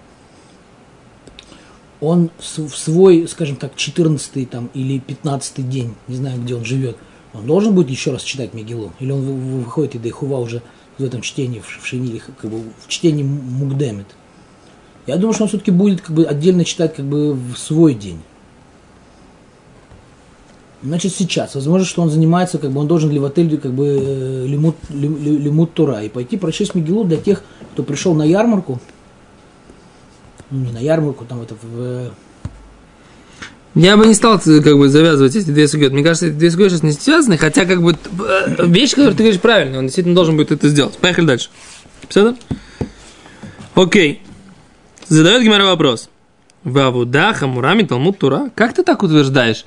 он 2.00 2.30
в 2.38 2.76
свой, 2.76 3.28
скажем 3.28 3.56
так, 3.56 3.76
14 3.76 4.50
там, 4.50 4.70
или 4.74 4.98
15 4.98 5.68
день, 5.68 5.94
не 6.08 6.16
знаю, 6.16 6.40
где 6.42 6.54
он 6.54 6.64
живет, 6.64 6.96
он 7.32 7.46
должен 7.46 7.74
будет 7.74 7.90
еще 7.90 8.12
раз 8.12 8.22
читать 8.22 8.54
Мегилу? 8.54 8.92
Или 9.00 9.10
он 9.10 9.22
выходит 9.62 9.96
и 9.96 9.98
Дейхува 9.98 10.38
уже 10.38 10.62
в 10.98 11.04
этом 11.04 11.20
чтении, 11.20 11.60
в 11.60 11.86
Шиниле, 11.86 12.20
как 12.20 12.50
бы 12.50 12.60
в 12.60 12.88
чтении 12.88 13.22
Мугдемет? 13.22 14.06
Я 15.06 15.16
думаю, 15.16 15.34
что 15.34 15.44
он 15.44 15.48
все-таки 15.48 15.70
будет 15.70 16.00
как 16.00 16.14
бы 16.14 16.24
отдельно 16.24 16.64
читать 16.64 16.94
как 16.94 17.04
бы 17.04 17.34
в 17.34 17.56
свой 17.56 17.94
день. 17.94 18.20
Значит, 20.84 21.14
сейчас. 21.14 21.54
Возможно, 21.54 21.86
что 21.86 22.02
он 22.02 22.10
занимается, 22.10 22.58
как 22.58 22.70
бы 22.70 22.80
он 22.80 22.86
должен 22.86 23.10
ли 23.10 23.18
в 23.18 23.24
отеле 23.24 23.56
как 23.56 23.72
бы 23.72 23.86
э, 23.86 24.46
лимут, 24.46 24.76
лимут 24.90 25.72
Тура 25.72 26.02
и 26.02 26.10
пойти 26.10 26.36
прочесть 26.36 26.74
Мегилу 26.74 27.04
для 27.04 27.16
тех, 27.16 27.42
кто 27.72 27.82
пришел 27.82 28.14
на 28.14 28.22
ярмарку. 28.22 28.78
Ну, 30.50 30.66
не 30.66 30.72
на 30.72 30.78
ярмарку, 30.78 31.24
там 31.24 31.40
это 31.40 31.54
в... 31.62 32.10
Я 33.74 33.96
бы 33.96 34.06
не 34.06 34.14
стал 34.14 34.38
как 34.38 34.78
бы 34.78 34.88
завязывать 34.90 35.34
эти 35.34 35.46
две 35.46 35.66
сугет. 35.68 35.92
Мне 35.92 36.04
кажется, 36.04 36.26
эти 36.26 36.34
две 36.34 36.50
сугет 36.50 36.70
сейчас 36.70 36.82
не 36.82 36.92
связаны, 36.92 37.38
хотя 37.38 37.64
как 37.64 37.82
бы 37.82 37.92
э, 37.92 38.66
вещь, 38.66 38.90
которую 38.90 39.14
ты 39.14 39.22
говоришь 39.22 39.40
правильно, 39.40 39.78
он 39.78 39.86
действительно 39.86 40.14
должен 40.14 40.36
будет 40.36 40.52
это 40.52 40.68
сделать. 40.68 40.98
Поехали 40.98 41.24
дальше. 41.24 41.48
Все 42.10 42.36
Окей. 43.74 44.22
Задает 45.08 45.42
Гимара 45.42 45.64
вопрос. 45.64 46.10
Вавуда 46.62 47.32
Хамурами 47.32 47.84
Талмуд 47.84 48.18
Тура. 48.18 48.50
Как 48.54 48.74
ты 48.74 48.82
так 48.82 49.02
утверждаешь? 49.02 49.64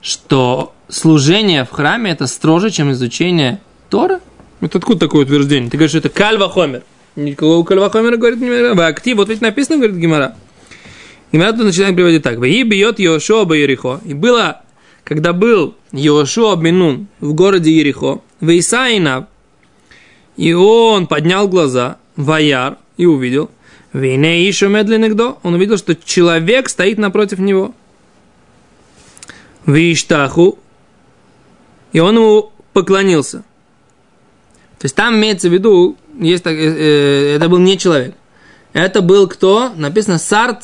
Что 0.00 0.72
служение 0.88 1.64
в 1.64 1.70
храме 1.70 2.12
это 2.12 2.26
строже, 2.26 2.70
чем 2.70 2.92
изучение 2.92 3.60
Тора? 3.90 4.20
Это 4.60 4.78
откуда 4.78 5.00
такое 5.00 5.22
утверждение? 5.22 5.70
Ты 5.70 5.76
говоришь, 5.76 5.90
что 5.90 5.98
это 5.98 6.08
кальва 6.08 6.48
хомер. 6.48 6.82
Никакого 7.16 7.64
кальва 7.64 7.90
хомера 7.90 8.16
говорит 8.16 8.38
Гимара. 8.38 8.86
актив, 8.86 9.16
вот 9.16 9.28
ведь 9.28 9.40
написано, 9.40 9.78
говорит 9.78 9.96
Гимара. 9.96 10.36
Гимара 11.32 11.52
тут 11.52 11.64
начинает 11.64 11.94
приводить 11.94 12.22
так. 12.22 12.42
И 12.44 12.62
бьет 12.62 12.98
Йошуа 12.98 13.52
Ерихо. 13.54 14.00
И 14.04 14.14
было, 14.14 14.62
когда 15.04 15.32
был 15.32 15.74
Йошуа 15.92 16.56
Бенун 16.56 17.08
в 17.20 17.34
городе 17.34 17.72
Ерихо, 17.72 18.20
в 18.40 18.58
Исаина, 18.58 19.28
и 20.36 20.52
он 20.52 21.06
поднял 21.06 21.48
глаза, 21.48 21.98
Ваяр, 22.16 22.78
и 22.96 23.06
увидел, 23.06 23.50
Вейне 23.92 24.46
еще 24.46 24.68
медленный 24.68 25.10
кто? 25.10 25.38
Он 25.42 25.54
увидел, 25.54 25.78
что 25.78 25.94
человек 25.96 26.68
стоит 26.68 26.98
напротив 26.98 27.38
него. 27.38 27.74
Виштаху, 29.68 30.58
и 31.92 32.00
он 32.00 32.16
ему 32.16 32.52
поклонился. 32.72 33.38
То 34.78 34.84
есть 34.84 34.94
там 34.94 35.16
имеется 35.16 35.48
в 35.48 35.52
виду, 35.52 35.96
есть 36.18 36.42
так, 36.42 36.54
э, 36.54 36.56
э, 36.58 37.36
это 37.36 37.48
был 37.48 37.58
не 37.58 37.76
человек. 37.76 38.14
Это 38.72 39.02
был 39.02 39.28
кто? 39.28 39.72
Написано 39.76 40.18
Сар. 40.18 40.58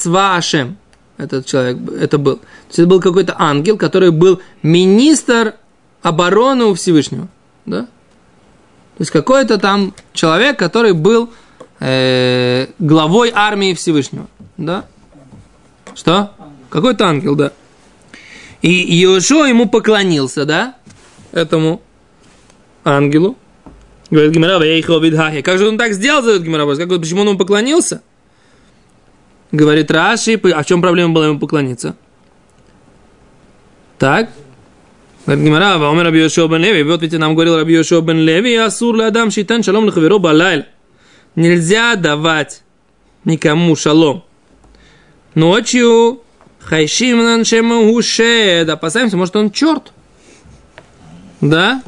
Этот 1.17 1.47
человек, 1.47 1.79
это 2.01 2.19
был. 2.19 2.37
То 2.37 2.47
есть 2.69 2.79
это 2.79 2.89
был 2.89 3.01
какой-то 3.01 3.37
ангел, 3.39 3.77
который 3.77 4.11
был 4.11 4.41
министр 4.63 5.55
обороны 6.03 6.65
у 6.65 6.75
Всевышнего. 6.75 7.29
Да? 7.67 7.83
То 7.83 9.01
есть 9.01 9.11
какой-то 9.11 9.59
там 9.59 9.95
человек, 10.13 10.59
который 10.59 10.93
был 10.93 11.31
э, 11.81 12.69
главой 12.79 13.33
армии 13.35 13.75
Всевышнего. 13.75 14.29
Да? 14.57 14.87
Что? 15.95 16.33
Какой-то 16.71 17.07
ангел, 17.07 17.37
да. 17.37 17.53
И 18.65 19.03
Иошуа 19.03 19.47
ему 19.47 19.69
поклонился, 19.69 20.47
да, 20.47 20.77
этому 21.33 21.83
ангелу. 22.83 23.37
Говорит 24.09 24.33
Гимара, 24.33 25.43
как 25.43 25.59
же 25.59 25.69
он 25.69 25.77
так 25.77 25.93
сделал, 25.93 26.23
задает 26.23 26.45
Гимара, 26.45 26.65
почему 26.65 27.21
он 27.21 27.29
ему 27.29 27.39
поклонился? 27.39 28.01
Говорит 29.53 29.91
Раши, 29.91 30.41
а 30.43 30.63
в 30.63 30.67
чем 30.67 30.81
проблема 30.81 31.13
была 31.13 31.27
ему 31.27 31.39
поклониться? 31.39 31.95
Так, 33.99 34.31
Говорит 35.27 35.45
Гимара, 35.45 35.77
Ваомер 35.77 36.05
Раби 36.05 36.21
Йошуа 36.21 36.49
бен 36.49 36.63
Леви, 36.63 36.85
вот 36.85 37.03
ведь 37.03 37.13
нам 37.13 37.35
говорил 37.35 37.59
Раби 37.59 37.75
Йошуа 37.75 38.01
бен 38.01 38.17
Леви, 38.17 38.55
Асур 38.55 38.97
ладам 38.97 39.31
шитан 39.31 39.63
шалом 39.63 39.85
лахаверо 39.85 40.17
балайла. 40.17 40.65
Нельзя 41.37 41.97
давать 41.97 42.63
никому 43.27 43.77
шалом 43.77 44.25
ночью 45.35 46.24
Хайшимнан 46.65 47.45
Шемагушед. 47.45 48.69
Опасаемся, 48.69 49.17
может 49.17 49.37
он 49.37 49.51
черт. 49.51 49.93
Да? 51.41 51.83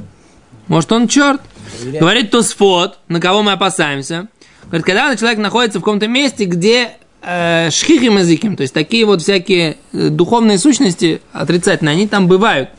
Может 0.69 0.93
он 0.93 1.09
черт. 1.09 1.41
Говорит 1.83 2.31
Тосфот, 2.31 2.99
на 3.09 3.21
кого 3.21 3.43
мы 3.43 3.53
опасаемся. 3.53 4.29
Говорит, 4.67 4.87
когда 4.87 5.17
человек 5.17 5.39
находится 5.39 5.79
в 5.79 5.83
каком-то 5.83 6.09
месте, 6.09 6.45
где 6.45 6.93
э, 7.23 7.71
шхихим 7.71 8.19
языким, 8.19 8.57
то 8.57 8.63
есть 8.63 8.75
такие 8.75 9.05
вот 9.05 9.23
всякие 9.23 9.79
э, 9.93 10.09
духовные 10.09 10.59
сущности 10.59 11.23
отрицательные, 11.33 11.93
они 11.93 12.09
там 12.09 12.27
бывают. 12.27 12.71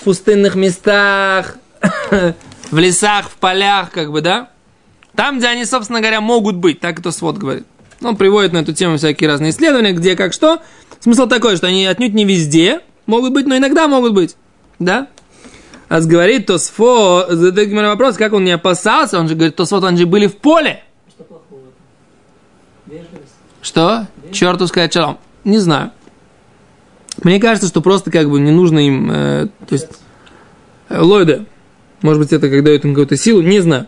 В 0.00 0.04
пустынных 0.04 0.56
местах, 0.56 1.56
в 2.10 2.78
лесах, 2.78 3.30
в 3.30 3.36
полях, 3.36 3.90
как 3.90 4.10
бы, 4.10 4.20
да? 4.20 4.50
Там, 5.14 5.38
где 5.38 5.48
они, 5.48 5.64
собственно 5.64 6.00
говоря, 6.00 6.20
могут 6.20 6.56
быть, 6.56 6.80
так 6.80 6.98
это 6.98 7.10
свод 7.12 7.36
говорит. 7.38 7.66
Он 8.02 8.16
приводит 8.16 8.52
на 8.52 8.58
эту 8.58 8.72
тему 8.72 8.96
всякие 8.96 9.28
разные 9.28 9.50
исследования, 9.50 9.92
где 9.92 10.16
как 10.16 10.32
что. 10.32 10.60
Смысл 11.00 11.26
такой, 11.26 11.56
что 11.56 11.66
они 11.66 11.86
отнюдь 11.86 12.14
не 12.14 12.24
везде 12.24 12.80
могут 13.06 13.32
быть, 13.32 13.46
но 13.46 13.56
иногда 13.56 13.88
могут 13.88 14.14
быть. 14.14 14.36
Да? 14.78 15.08
А 15.88 16.00
говорит 16.00 16.46
Тосфо, 16.46 17.26
задает 17.28 17.70
мне 17.70 17.82
вопрос, 17.82 18.16
как 18.16 18.32
он 18.32 18.44
не 18.44 18.52
опасался, 18.52 19.18
он 19.18 19.28
же 19.28 19.34
говорит, 19.34 19.56
Тосфот, 19.56 19.82
они 19.84 19.96
же 19.96 20.06
были 20.06 20.28
в 20.28 20.36
поле. 20.36 20.84
Что 21.08 21.24
плохого? 21.24 21.62
Что? 23.60 24.06
Черту 24.30 24.66
сказать 24.68 24.92
шалом. 24.92 25.18
Не 25.42 25.58
знаю. 25.58 25.90
Мне 27.22 27.40
кажется, 27.40 27.68
что 27.68 27.80
просто 27.80 28.10
как 28.10 28.30
бы 28.30 28.38
не 28.40 28.52
нужно 28.52 28.78
им, 28.78 29.10
э, 29.10 29.48
то 29.66 29.72
есть, 29.72 29.88
э, 30.88 31.00
Лойда, 31.00 31.44
может 32.02 32.22
быть, 32.22 32.32
это 32.32 32.48
как 32.48 32.62
дает 32.62 32.84
им 32.84 32.92
какую-то 32.92 33.16
силу, 33.16 33.42
не 33.42 33.60
знаю. 33.60 33.86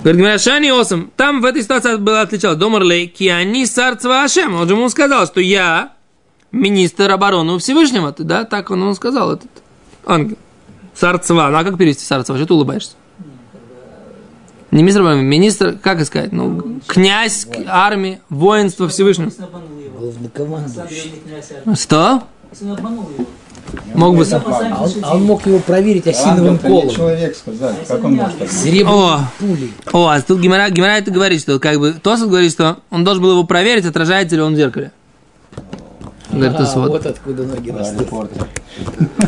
Говорит, 0.00 0.20
говорят, 0.20 0.40
Шани 0.40 0.70
Осам, 0.70 1.10
там 1.16 1.40
в 1.40 1.44
этой 1.44 1.62
ситуации 1.62 1.96
было 1.96 2.20
отличалось. 2.20 2.58
Домарлей, 2.58 3.08
Киани 3.08 3.64
Сарцва 3.64 4.22
Ашем. 4.22 4.54
Он 4.54 4.68
же 4.68 4.74
ему 4.74 4.88
сказал, 4.88 5.26
что 5.26 5.40
я 5.40 5.92
министр 6.52 7.10
обороны 7.10 7.54
у 7.54 7.58
Всевышнего. 7.58 8.12
Ты, 8.12 8.22
да, 8.22 8.44
так 8.44 8.70
он 8.70 8.80
ему 8.80 8.94
сказал, 8.94 9.32
этот 9.32 9.50
ангел. 10.06 10.38
Сарцва. 10.94 11.50
Ну, 11.50 11.58
а 11.58 11.64
как 11.64 11.76
перевести 11.78 12.04
Сарцва? 12.04 12.36
Что 12.36 12.46
ты 12.46 12.54
улыбаешься? 12.54 12.92
Не 14.70 14.82
министр 14.82 15.00
обороны, 15.00 15.22
министр, 15.22 15.78
как 15.82 16.00
искать? 16.00 16.30
Ну, 16.30 16.80
князь 16.86 17.48
армии, 17.66 18.20
воинство 18.28 18.88
Всевышнего. 18.88 19.32
Что? 21.74 22.22
Если 22.50 22.64
он 22.66 22.72
обманул 22.72 23.10
его. 23.10 23.26
Мог 23.94 24.16
бы 24.16 24.24
сам. 24.24 24.42
А 24.46 24.82
он, 24.82 24.92
а 25.02 25.14
он 25.16 25.24
мог 25.24 25.46
его 25.46 25.58
проверить 25.58 26.06
осиновым 26.06 26.58
колом. 26.58 26.90
человек 26.90 27.36
сказать, 27.36 27.86
как 27.86 28.04
он 28.04 28.14
может 28.14 28.38
так 28.38 28.50
Серебряной 28.50 29.20
пулей. 29.38 29.72
О, 29.92 30.08
а 30.08 30.20
тут 30.20 30.40
Гимара, 30.40 30.70
Гимара 30.70 30.92
это 30.92 31.10
говорит, 31.10 31.40
что 31.40 31.58
как 31.58 31.78
бы 31.78 31.92
Тосов 31.92 32.28
говорит, 32.28 32.52
что 32.52 32.78
он 32.90 33.04
должен 33.04 33.22
был 33.22 33.32
его 33.32 33.44
проверить, 33.44 33.84
отражается 33.84 34.36
ли 34.36 34.42
он 34.42 34.54
в 34.54 34.56
зеркале. 34.56 34.92
Говорит, 36.30 36.56
а, 36.58 36.78
вот. 36.78 36.90
вот 36.90 37.06
откуда 37.06 37.44
ноги 37.44 37.70
растут. 37.70 38.08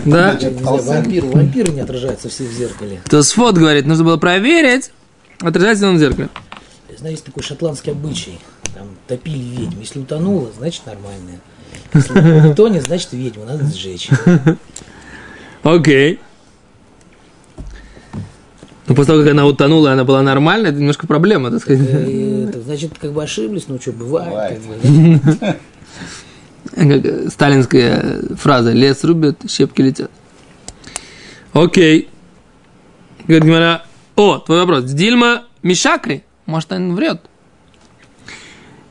Да? 0.05 0.39
Вампир, 0.63 1.25
вампиры 1.27 1.73
не 1.73 1.81
отражаются 1.81 2.29
все 2.29 2.45
в 2.45 2.53
зеркале. 2.53 3.01
Тосфот 3.09 3.57
говорит, 3.57 3.87
нужно 3.87 4.05
было 4.05 4.17
проверить, 4.17 4.93
отражается 5.41 5.85
ли 5.85 5.91
он 5.91 5.97
в 5.97 6.01
зеркале. 6.01 6.29
Знаешь, 6.97 7.21
такой 7.21 7.43
шотландский 7.43 7.93
обычай. 7.93 8.39
Там 8.75 8.89
топили 9.09 9.39
ведьму. 9.39 9.81
Если 9.81 9.99
утонула, 9.99 10.51
значит 10.57 10.87
нормальная. 10.87 11.41
Если 11.95 12.49
не 12.49 12.55
тонет, 12.55 12.87
значит 12.87 13.13
ведьму 13.13 13.45
надо 13.45 13.65
сжечь. 13.65 14.09
Окей. 15.63 16.21
Ну, 18.87 18.97
после 18.97 19.13
того, 19.13 19.23
как 19.23 19.31
она 19.33 19.47
утонула, 19.47 19.93
она 19.93 20.05
была 20.05 20.21
нормальная, 20.23 20.71
это 20.71 20.81
немножко 20.81 21.07
проблема, 21.07 21.51
так 21.53 21.61
сказать. 21.61 21.87
Э, 21.89 22.47
это, 22.49 22.61
значит, 22.61 22.93
как 23.01 23.13
бы 23.13 23.23
ошиблись, 23.23 23.67
ну 23.69 23.81
что, 23.81 23.93
бывает. 23.93 24.61
Как 26.75 27.33
сталинская 27.33 28.23
фраза 28.35 28.73
«лес 28.73 29.05
рубят, 29.05 29.39
щепки 29.49 29.83
летят». 29.83 30.11
Окей. 31.53 32.09
Говорит 33.27 33.45
Гимара, 33.45 33.85
о, 34.17 34.39
твой 34.39 34.61
вопрос. 34.61 34.85
Дильма 34.85 35.45
Мишакри, 35.63 36.25
может, 36.47 36.73
он 36.73 36.95
врет. 36.95 37.21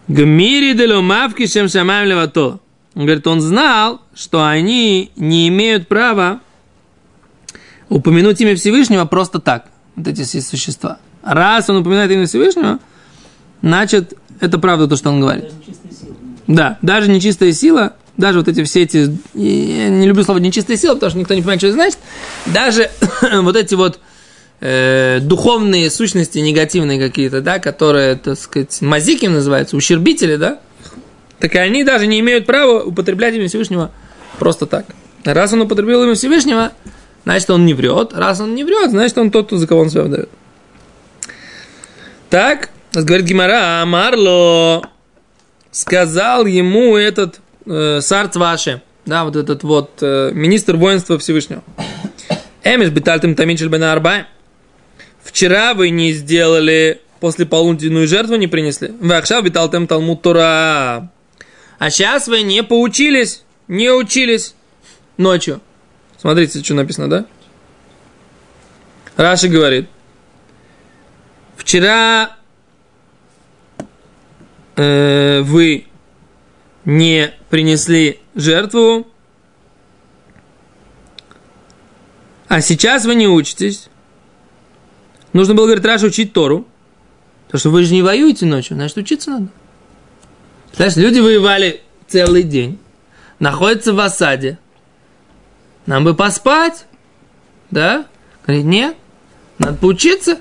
Гмири 0.08 0.74
деломавки 0.74 1.46
шем 1.46 1.68
шамаем 1.68 2.08
левато. 2.08 2.60
Он 3.00 3.06
говорит, 3.06 3.26
он 3.28 3.40
знал, 3.40 4.02
что 4.14 4.46
они 4.46 5.12
не 5.16 5.48
имеют 5.48 5.88
права 5.88 6.42
упомянуть 7.88 8.42
имя 8.42 8.58
Всевышнего 8.58 9.06
просто 9.06 9.40
так, 9.40 9.68
вот 9.96 10.06
эти 10.10 10.24
все 10.24 10.42
существа. 10.42 11.00
Раз 11.24 11.70
он 11.70 11.78
упоминает 11.78 12.12
имя 12.12 12.26
Всевышнего, 12.26 12.80
значит, 13.62 14.16
это 14.42 14.60
правда 14.60 14.86
то, 14.90 14.98
что 14.98 15.12
он 15.12 15.22
говорит. 15.22 15.46
Даже. 15.46 15.54
Да, 16.48 16.78
даже 16.82 17.10
нечистая 17.10 17.54
сила, 17.54 17.94
даже 18.18 18.40
вот 18.40 18.50
эти 18.50 18.66
все 18.66 18.84
эти, 18.84 19.18
я 19.34 19.88
не 19.88 20.06
люблю 20.06 20.26
слово 20.26 20.40
нечистая 20.40 20.76
сила, 20.76 20.96
потому 20.96 21.12
что 21.12 21.20
никто 21.20 21.34
не 21.36 21.40
понимает, 21.40 21.62
что 21.62 21.68
это 21.68 21.76
значит, 21.76 22.00
даже 22.48 22.92
вот 23.44 23.56
эти 23.56 23.76
вот 23.76 24.02
э, 24.60 25.20
духовные 25.22 25.90
сущности 25.90 26.40
негативные 26.40 27.00
какие-то, 27.00 27.40
да, 27.40 27.60
которые, 27.60 28.18
так 28.18 28.38
сказать, 28.38 28.82
мазики 28.82 29.28
называются, 29.28 29.78
ущербители, 29.78 30.36
да, 30.36 30.60
так 31.40 31.56
они 31.56 31.84
даже 31.84 32.08
не 32.08 32.20
имеют 32.20 32.46
права 32.46 32.84
употреблять 32.84 33.36
имя 33.36 33.48
Всевышнего 33.48 33.92
просто 34.38 34.66
так. 34.66 34.86
Раз 35.24 35.54
он 35.54 35.62
употребил 35.62 36.04
имя 36.04 36.16
Всевышнего, 36.16 36.72
значит, 37.24 37.50
он 37.50 37.66
не 37.66 37.74
врет. 37.74 38.14
Раз 38.14 38.40
он 38.40 38.56
не 38.56 38.64
врет, 38.64 38.92
значит, 38.92 39.18
он 39.18 39.32
тот, 39.32 39.52
за 39.52 39.68
кого 39.68 39.82
он 39.82 39.90
себя 39.90 40.04
выдает. 40.04 40.30
Так, 42.30 42.70
говорит 42.94 43.26
Гимара, 43.26 43.84
Марло 43.86 44.88
сказал 45.72 46.46
ему 46.46 46.96
этот 46.96 47.40
э, 47.66 48.00
сарц 48.02 48.36
ваше, 48.36 48.82
да, 49.06 49.24
вот 49.24 49.36
этот 49.36 49.64
вот 49.64 49.92
э, 50.02 50.32
министр 50.34 50.76
воинства 50.76 51.18
Всевышнего. 51.18 51.64
Эмиш 52.64 52.90
битальтем 52.90 53.36
таминчель 53.36 53.70
бен 53.70 53.84
арбай. 53.84 54.26
Вчера 55.24 55.74
вы 55.74 55.90
не 55.90 56.12
сделали 56.12 57.02
после 57.20 57.46
полуденную 57.46 58.08
жертву 58.08 58.36
не 58.36 58.48
принесли. 58.48 58.94
Вахша 59.00 59.42
биталтем 59.42 59.88
талмуд 59.88 60.22
Тора. 60.22 61.12
А 61.80 61.90
сейчас 61.90 62.28
вы 62.28 62.42
не 62.42 62.62
поучились, 62.62 63.44
не 63.68 63.90
учились 63.90 64.54
ночью. 65.18 65.62
Смотрите, 66.18 66.62
что 66.62 66.74
написано, 66.74 67.10
да? 67.10 67.26
Раши 69.16 69.48
говорит. 69.48 69.90
Вчера 71.56 72.38
э, 74.76 75.42
вы 75.42 75.88
не 76.84 77.34
принесли 77.50 78.20
жертву, 78.36 79.08
а 82.48 82.62
сейчас 82.62 83.06
вы 83.06 83.16
не 83.16 83.28
учитесь. 83.28 83.90
Нужно 85.32 85.54
было, 85.54 85.66
говорит, 85.66 85.86
Раша 85.86 86.08
учить 86.08 86.34
Тору. 86.34 86.68
Потому 87.46 87.60
что 87.60 87.70
вы 87.70 87.84
же 87.84 87.94
не 87.94 88.02
воюете 88.02 88.46
ночью, 88.46 88.76
значит, 88.76 88.98
учиться 88.98 89.32
надо. 89.32 89.48
Знаешь, 90.74 90.96
люди 90.96 91.20
воевали 91.20 91.82
целый 92.08 92.44
день, 92.44 92.80
находятся 93.40 93.94
в 93.94 94.00
осаде. 94.00 94.58
Нам 95.86 96.04
бы 96.04 96.14
поспать, 96.14 96.86
да? 97.72 98.06
Говорит, 98.46 98.66
нет, 98.66 98.96
надо 99.58 99.78
поучиться. 99.78 100.40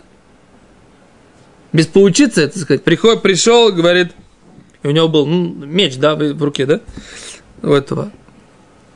Без 1.72 1.86
поучиться, 1.86 2.42
это 2.42 2.58
сказать. 2.58 2.84
Приход, 2.84 3.22
пришел, 3.22 3.72
говорит, 3.72 4.12
и 4.82 4.88
у 4.88 4.90
него 4.90 5.08
был 5.08 5.26
ну, 5.26 5.66
меч, 5.66 5.96
да, 5.96 6.14
в 6.14 6.42
руке, 6.42 6.66
да? 6.66 6.80
У 7.62 7.72
этого 7.72 8.10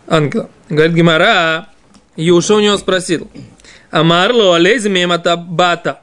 ангела. 0.06 0.48
Говорит, 0.68 0.94
Гимара, 0.94 1.68
Юша 2.16 2.54
у 2.54 2.60
него 2.60 2.76
спросил, 2.78 3.30
Амарло, 3.90 4.56
алейзми 4.56 5.04
бата. 5.04 6.00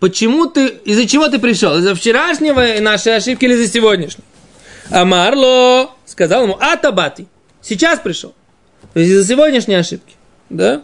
Почему 0.00 0.46
ты, 0.46 0.66
из-за 0.84 1.06
чего 1.06 1.28
ты 1.28 1.38
пришел? 1.38 1.78
Из-за 1.78 1.94
вчерашнего 1.94 2.80
нашей 2.80 3.16
ошибки 3.16 3.44
или 3.44 3.54
из-за 3.54 3.72
сегодняшнего? 3.72 4.24
Амарло 4.90 5.90
сказал 6.06 6.44
ему, 6.44 6.56
атабати. 6.60 7.26
Сейчас 7.60 8.00
пришел. 8.00 8.34
Из-за 8.94 9.24
сегодняшней 9.24 9.76
ошибки. 9.76 10.14
Да? 10.50 10.82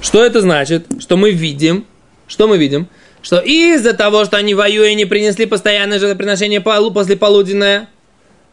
Что 0.00 0.24
это 0.24 0.40
значит? 0.40 0.86
Что 1.00 1.16
мы 1.16 1.30
видим, 1.30 1.86
что 2.26 2.46
мы 2.46 2.58
видим? 2.58 2.88
Что 3.22 3.40
из-за 3.40 3.94
того, 3.94 4.24
что 4.24 4.36
они 4.36 4.54
воюя 4.54 4.94
не 4.94 5.04
принесли 5.04 5.46
постоянное 5.46 5.98
жертвоприношение 5.98 6.60
после 6.60 7.16
полуденное, 7.16 7.88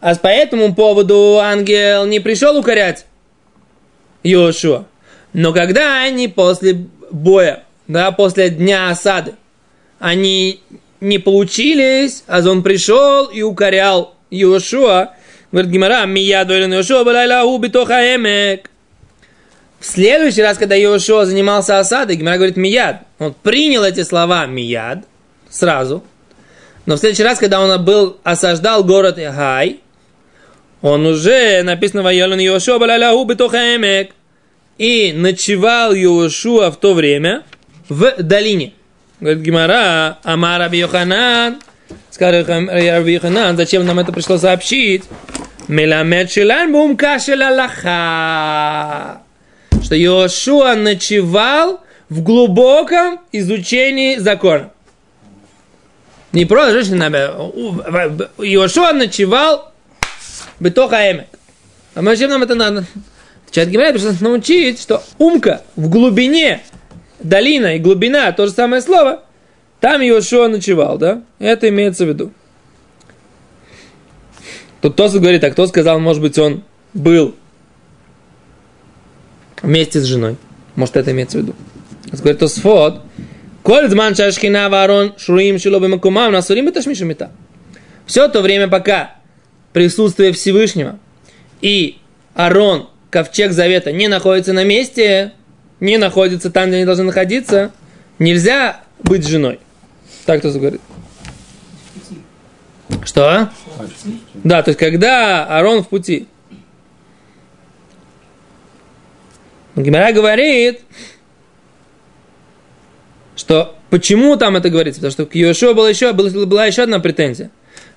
а 0.01 0.15
по 0.15 0.27
этому 0.27 0.73
поводу 0.73 1.39
ангел 1.39 2.05
не 2.05 2.19
пришел 2.19 2.57
укорять 2.57 3.05
Йошуа. 4.23 4.85
Но 5.33 5.53
когда 5.53 6.01
они 6.01 6.27
после 6.27 6.85
боя, 7.11 7.63
да, 7.87 8.11
после 8.11 8.49
дня 8.49 8.89
осады, 8.89 9.35
они 9.99 10.61
не 11.05 11.19
получились, 11.19 12.23
а 12.27 12.39
он 12.49 12.63
пришел 12.63 13.25
и 13.27 13.41
укорял 13.41 14.15
Йошуа, 14.31 15.13
говорит 15.51 15.71
Гимара, 15.71 16.05
мия 16.05 16.43
дойлен 16.45 16.73
Йошуа 16.73 17.03
балайлаху 17.03 17.57
битоха 17.59 18.15
эмек. 18.15 18.69
В 19.79 19.85
следующий 19.85 20.41
раз, 20.41 20.57
когда 20.57 20.75
Йошуа 20.75 21.25
занимался 21.25 21.79
осадой, 21.79 22.15
Гимара 22.15 22.37
говорит 22.37 22.57
мияд. 22.57 23.03
Он 23.19 23.35
принял 23.43 23.83
эти 23.83 24.03
слова 24.03 24.45
мияд 24.47 25.05
сразу. 25.49 26.03
Но 26.85 26.95
в 26.95 26.99
следующий 26.99 27.23
раз, 27.23 27.37
когда 27.37 27.61
он 27.61 27.83
был, 27.83 28.17
осаждал 28.23 28.83
город 28.83 29.17
Хай, 29.17 29.81
он 30.81 31.05
уже 31.05 31.61
написано 31.63 32.03
«Вайолен 32.03 32.39
Йошуа 32.39 32.79
балайлаху 32.79 33.25
битоха 33.25 33.75
эмек» 33.75 34.11
и 34.77 35.13
ночевал 35.15 35.93
Иошуа 35.93 36.71
в 36.71 36.77
то 36.77 36.93
время 36.93 37.43
в 37.89 38.15
долине. 38.21 38.73
Говорит 39.19 39.43
Гимара, 39.43 40.17
Амар 40.23 40.59
Раби 40.59 40.79
Йоханан, 40.79 41.61
сказал 42.11 42.43
Раби 42.67 43.21
зачем 43.55 43.85
нам 43.85 43.99
это 43.99 44.11
пришло 44.11 44.37
сообщить? 44.37 45.05
Меламед 45.69 46.31
шелан 46.31 46.71
бумка 46.71 47.17
шелалаха. 47.19 49.21
Что 49.83 49.95
Иошуа 49.95 50.75
ночевал 50.75 51.81
в 52.09 52.21
глубоком 52.21 53.21
изучении 53.31 54.17
закона. 54.17 54.71
Не 56.33 56.45
просто 56.45 56.73
женщина, 56.73 57.05
Иошуа 58.39 58.91
ночевал 58.91 59.71
бетоха 60.59 61.11
эмек. 61.11 61.27
А 61.95 62.03
зачем 62.03 62.29
нам 62.29 62.43
это 62.43 62.55
надо? 62.55 62.85
Чат 63.49 63.69
Гимара 63.69 63.93
пришлось 63.93 64.19
научить, 64.19 64.81
что 64.81 65.01
умка 65.17 65.61
в 65.77 65.87
глубине, 65.87 66.61
долина 67.19 67.75
и 67.75 67.79
глубина, 67.79 68.31
то 68.31 68.47
же 68.47 68.53
самое 68.53 68.81
слово, 68.81 69.23
там 69.79 70.01
Йошуа 70.01 70.47
ночевал, 70.47 70.97
да? 70.97 71.23
Это 71.39 71.69
имеется 71.69 72.05
в 72.05 72.09
виду. 72.09 72.31
Тут 74.81 74.95
Тосу 74.95 75.19
говорит, 75.19 75.43
а 75.43 75.51
кто 75.51 75.67
сказал, 75.67 75.99
может 75.99 76.21
быть, 76.21 76.37
он 76.37 76.63
был 76.93 77.35
вместе 79.61 79.99
с 79.99 80.03
женой. 80.03 80.37
Может, 80.75 80.97
это 80.97 81.11
имеется 81.11 81.39
в 81.39 81.41
виду. 81.41 81.55
Говорит 82.11 82.39
Тосфот, 82.39 83.01
Коль 83.65 83.89
зман 83.89 84.13
шашхина 84.13 84.69
варон 84.69 85.15
шруим 85.17 85.57
шилобы 85.57 85.87
макумам 85.87 86.31
насурим 86.31 86.67
это 86.67 86.83
шмишумита. 86.83 87.31
Все 88.05 88.27
то 88.27 88.41
время, 88.41 88.67
пока 88.67 89.15
присутствие 89.73 90.33
Всевышнего 90.33 90.99
и 91.61 91.97
Арон 92.35 92.89
ковчег 93.09 93.53
завета 93.53 93.91
не 93.91 94.07
находится 94.07 94.53
на 94.53 94.63
месте, 94.63 95.33
не 95.85 95.97
находится 95.97 96.49
там, 96.49 96.67
где 96.67 96.77
они 96.77 96.85
должны 96.85 97.05
находиться, 97.05 97.71
нельзя 98.19 98.81
быть 98.99 99.27
женой. 99.27 99.59
Так 100.25 100.39
кто 100.39 100.51
говорит. 100.51 100.81
Что? 103.03 103.49
Да, 104.33 104.63
то 104.63 104.69
есть 104.69 104.79
когда 104.79 105.45
Арон 105.45 105.83
в 105.83 105.87
пути. 105.87 106.27
Гимара 109.75 110.13
говорит, 110.13 110.81
что 113.35 113.75
почему 113.89 114.37
там 114.37 114.55
это 114.55 114.69
говорится? 114.69 115.01
Потому 115.01 115.11
что 115.11 115.25
к 115.25 115.35
Йошуа 115.35 115.73
была 115.73 115.89
еще, 115.89 116.13
была 116.13 116.65
еще 116.65 116.83
одна 116.83 116.99
претензия. 116.99 117.51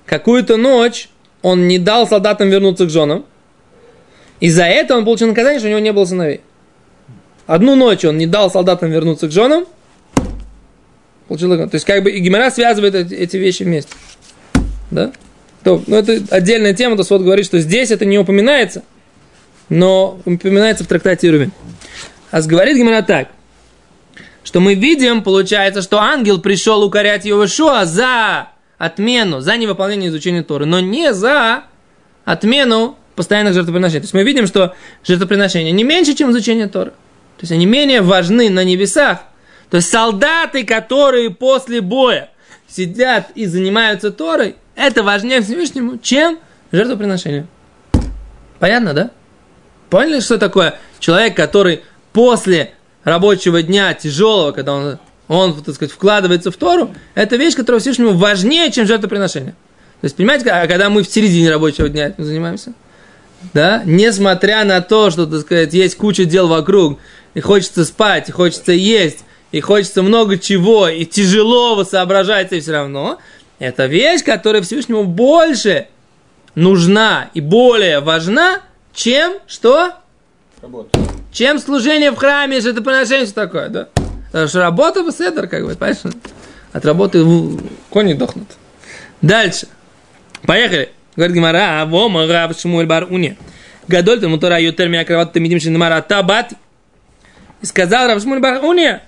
Какую-то 0.05 0.57
ночь 0.57 1.09
он 1.41 1.67
не 1.67 1.79
дал 1.79 2.05
солдатам 2.07 2.49
вернуться 2.49 2.85
к 2.85 2.89
женам, 2.89 3.25
и 4.41 4.49
за 4.49 4.65
это 4.65 4.97
он 4.97 5.05
получил 5.05 5.27
наказание, 5.29 5.59
что 5.59 5.67
у 5.67 5.71
него 5.71 5.79
не 5.79 5.93
было 5.93 6.05
сыновей. 6.05 6.41
Одну 7.49 7.73
ночь 7.75 8.05
он 8.05 8.19
не 8.19 8.27
дал 8.27 8.51
солдатам 8.51 8.91
вернуться 8.91 9.27
к 9.27 9.31
женам. 9.31 9.65
Получил, 11.27 11.57
то 11.57 11.73
есть, 11.73 11.83
как 11.83 12.03
бы 12.03 12.11
и 12.11 12.19
Гимара 12.19 12.51
связывает 12.51 12.93
эти, 12.93 13.37
вещи 13.37 13.63
вместе. 13.63 13.91
Да? 14.91 15.11
То, 15.63 15.81
ну, 15.87 15.95
это 15.95 16.21
отдельная 16.29 16.75
тема, 16.75 16.95
то 16.95 17.03
вот 17.09 17.23
говорит, 17.23 17.47
что 17.47 17.57
здесь 17.57 17.89
это 17.89 18.05
не 18.05 18.19
упоминается, 18.19 18.83
но 19.67 20.21
упоминается 20.25 20.83
в 20.83 20.87
трактате 20.87 21.25
Ирувин. 21.25 21.51
А 22.29 22.39
говорит 22.43 22.77
Гимара 22.77 23.01
так, 23.01 23.29
что 24.43 24.59
мы 24.59 24.75
видим, 24.75 25.23
получается, 25.23 25.81
что 25.81 25.97
ангел 25.97 26.39
пришел 26.39 26.83
укорять 26.83 27.25
Йошуа 27.25 27.85
за 27.85 28.49
отмену, 28.77 29.41
за 29.41 29.57
невыполнение 29.57 30.09
изучения 30.09 30.43
Торы, 30.43 30.67
но 30.67 30.81
не 30.81 31.15
за 31.15 31.63
отмену 32.25 32.95
постоянных 33.15 33.55
жертвоприношений. 33.55 34.01
То 34.01 34.05
есть 34.05 34.13
мы 34.13 34.21
видим, 34.21 34.45
что 34.45 34.75
жертвоприношения 35.03 35.71
не 35.71 35.83
меньше, 35.83 36.13
чем 36.13 36.29
изучение 36.29 36.67
Тора. 36.67 36.93
То 37.39 37.43
есть 37.43 37.53
они 37.53 37.65
менее 37.65 38.01
важны 38.01 38.49
на 38.49 38.65
небесах. 38.65 39.19
То 39.69 39.77
есть 39.77 39.89
солдаты, 39.89 40.65
которые 40.65 41.29
после 41.29 41.79
боя 41.79 42.31
сидят 42.67 43.31
и 43.33 43.45
занимаются 43.45 44.11
Торой, 44.11 44.57
это 44.75 45.03
важнее 45.03 45.41
Всевышнему, 45.41 45.97
чем 45.99 46.39
жертвоприношение. 46.73 47.47
Понятно, 48.59 48.93
да? 48.93 49.11
Поняли, 49.89 50.19
что 50.19 50.37
такое 50.37 50.79
человек, 50.99 51.37
который 51.37 51.81
после 52.11 52.73
рабочего 53.05 53.63
дня 53.63 53.93
тяжелого, 53.93 54.51
когда 54.51 54.73
он, 54.73 54.99
он 55.29 55.63
так 55.63 55.75
сказать, 55.75 55.93
вкладывается 55.93 56.51
в 56.51 56.57
Тору, 56.57 56.93
это 57.15 57.37
вещь, 57.37 57.55
которая 57.55 57.79
Всевышнему 57.79 58.17
важнее, 58.17 58.69
чем 58.69 58.85
жертвоприношение. 58.85 59.53
То 60.01 60.05
есть, 60.05 60.17
понимаете, 60.17 60.49
а 60.49 60.67
когда 60.67 60.89
мы 60.89 61.03
в 61.03 61.09
середине 61.09 61.49
рабочего 61.49 61.87
дня 61.87 62.07
этим 62.07 62.25
занимаемся– 62.25 62.73
да, 63.53 63.81
несмотря 63.85 64.65
на 64.65 64.81
то, 64.81 65.09
что, 65.09 65.25
так 65.25 65.41
сказать, 65.41 65.73
есть 65.73 65.95
куча 65.95 66.25
дел 66.25 66.47
вокруг, 66.47 66.99
и 67.39 67.41
хочется 67.41 67.85
спать, 67.85 68.27
и 68.27 68.33
хочется 68.33 68.73
есть, 68.73 69.19
и 69.53 69.61
хочется 69.61 70.03
много 70.03 70.37
чего, 70.37 70.89
и 70.89 71.05
тяжело 71.05 71.81
соображать, 71.85 72.51
и 72.51 72.59
все 72.59 72.73
равно, 72.73 73.17
это 73.59 73.85
вещь, 73.85 74.25
которая 74.25 74.61
Всевышнему 74.61 75.05
больше, 75.05 75.87
нужна 76.53 77.29
и 77.33 77.39
более 77.39 78.01
важна, 78.01 78.59
чем 78.93 79.37
что? 79.47 79.93
Работа. 80.61 80.99
Чем 81.31 81.59
служение 81.59 82.11
в 82.11 82.17
храме, 82.17 82.59
что 82.59 82.73
такое, 82.73 83.69
да? 83.69 83.87
Потому 84.33 84.47
что 84.49 84.59
работа 84.59 85.01
в 85.01 85.09
седер, 85.13 85.47
как 85.47 85.65
бы, 85.65 85.73
понимаешь? 85.75 85.99
От 86.73 86.85
работы 86.85 87.23
в- 87.23 87.61
кони 87.89 88.15
дохнут. 88.15 88.49
Дальше. 89.21 89.67
Поехали. 90.41 90.89
Говорит 91.15 91.37
Гимара, 91.37 91.81
а 91.81 91.85
вома 91.85 92.27
раб 92.27 92.59
Шмуэль 92.59 92.85
бар 92.85 93.07
уни. 93.09 93.37
Гадоль 93.87 94.19
тому 94.19 94.37
тора 94.37 94.59
ютер 94.59 94.89
мя 94.89 95.05
кроват 95.05 95.31
тамидим 95.31 95.61
шинамара 95.61 96.01
табат. 96.01 96.51
И 97.61 97.65
сказал 97.65 98.07
раб 98.07 98.21
Шмуэль 98.21 98.39
бар 98.39 98.63
уни, 98.63 98.99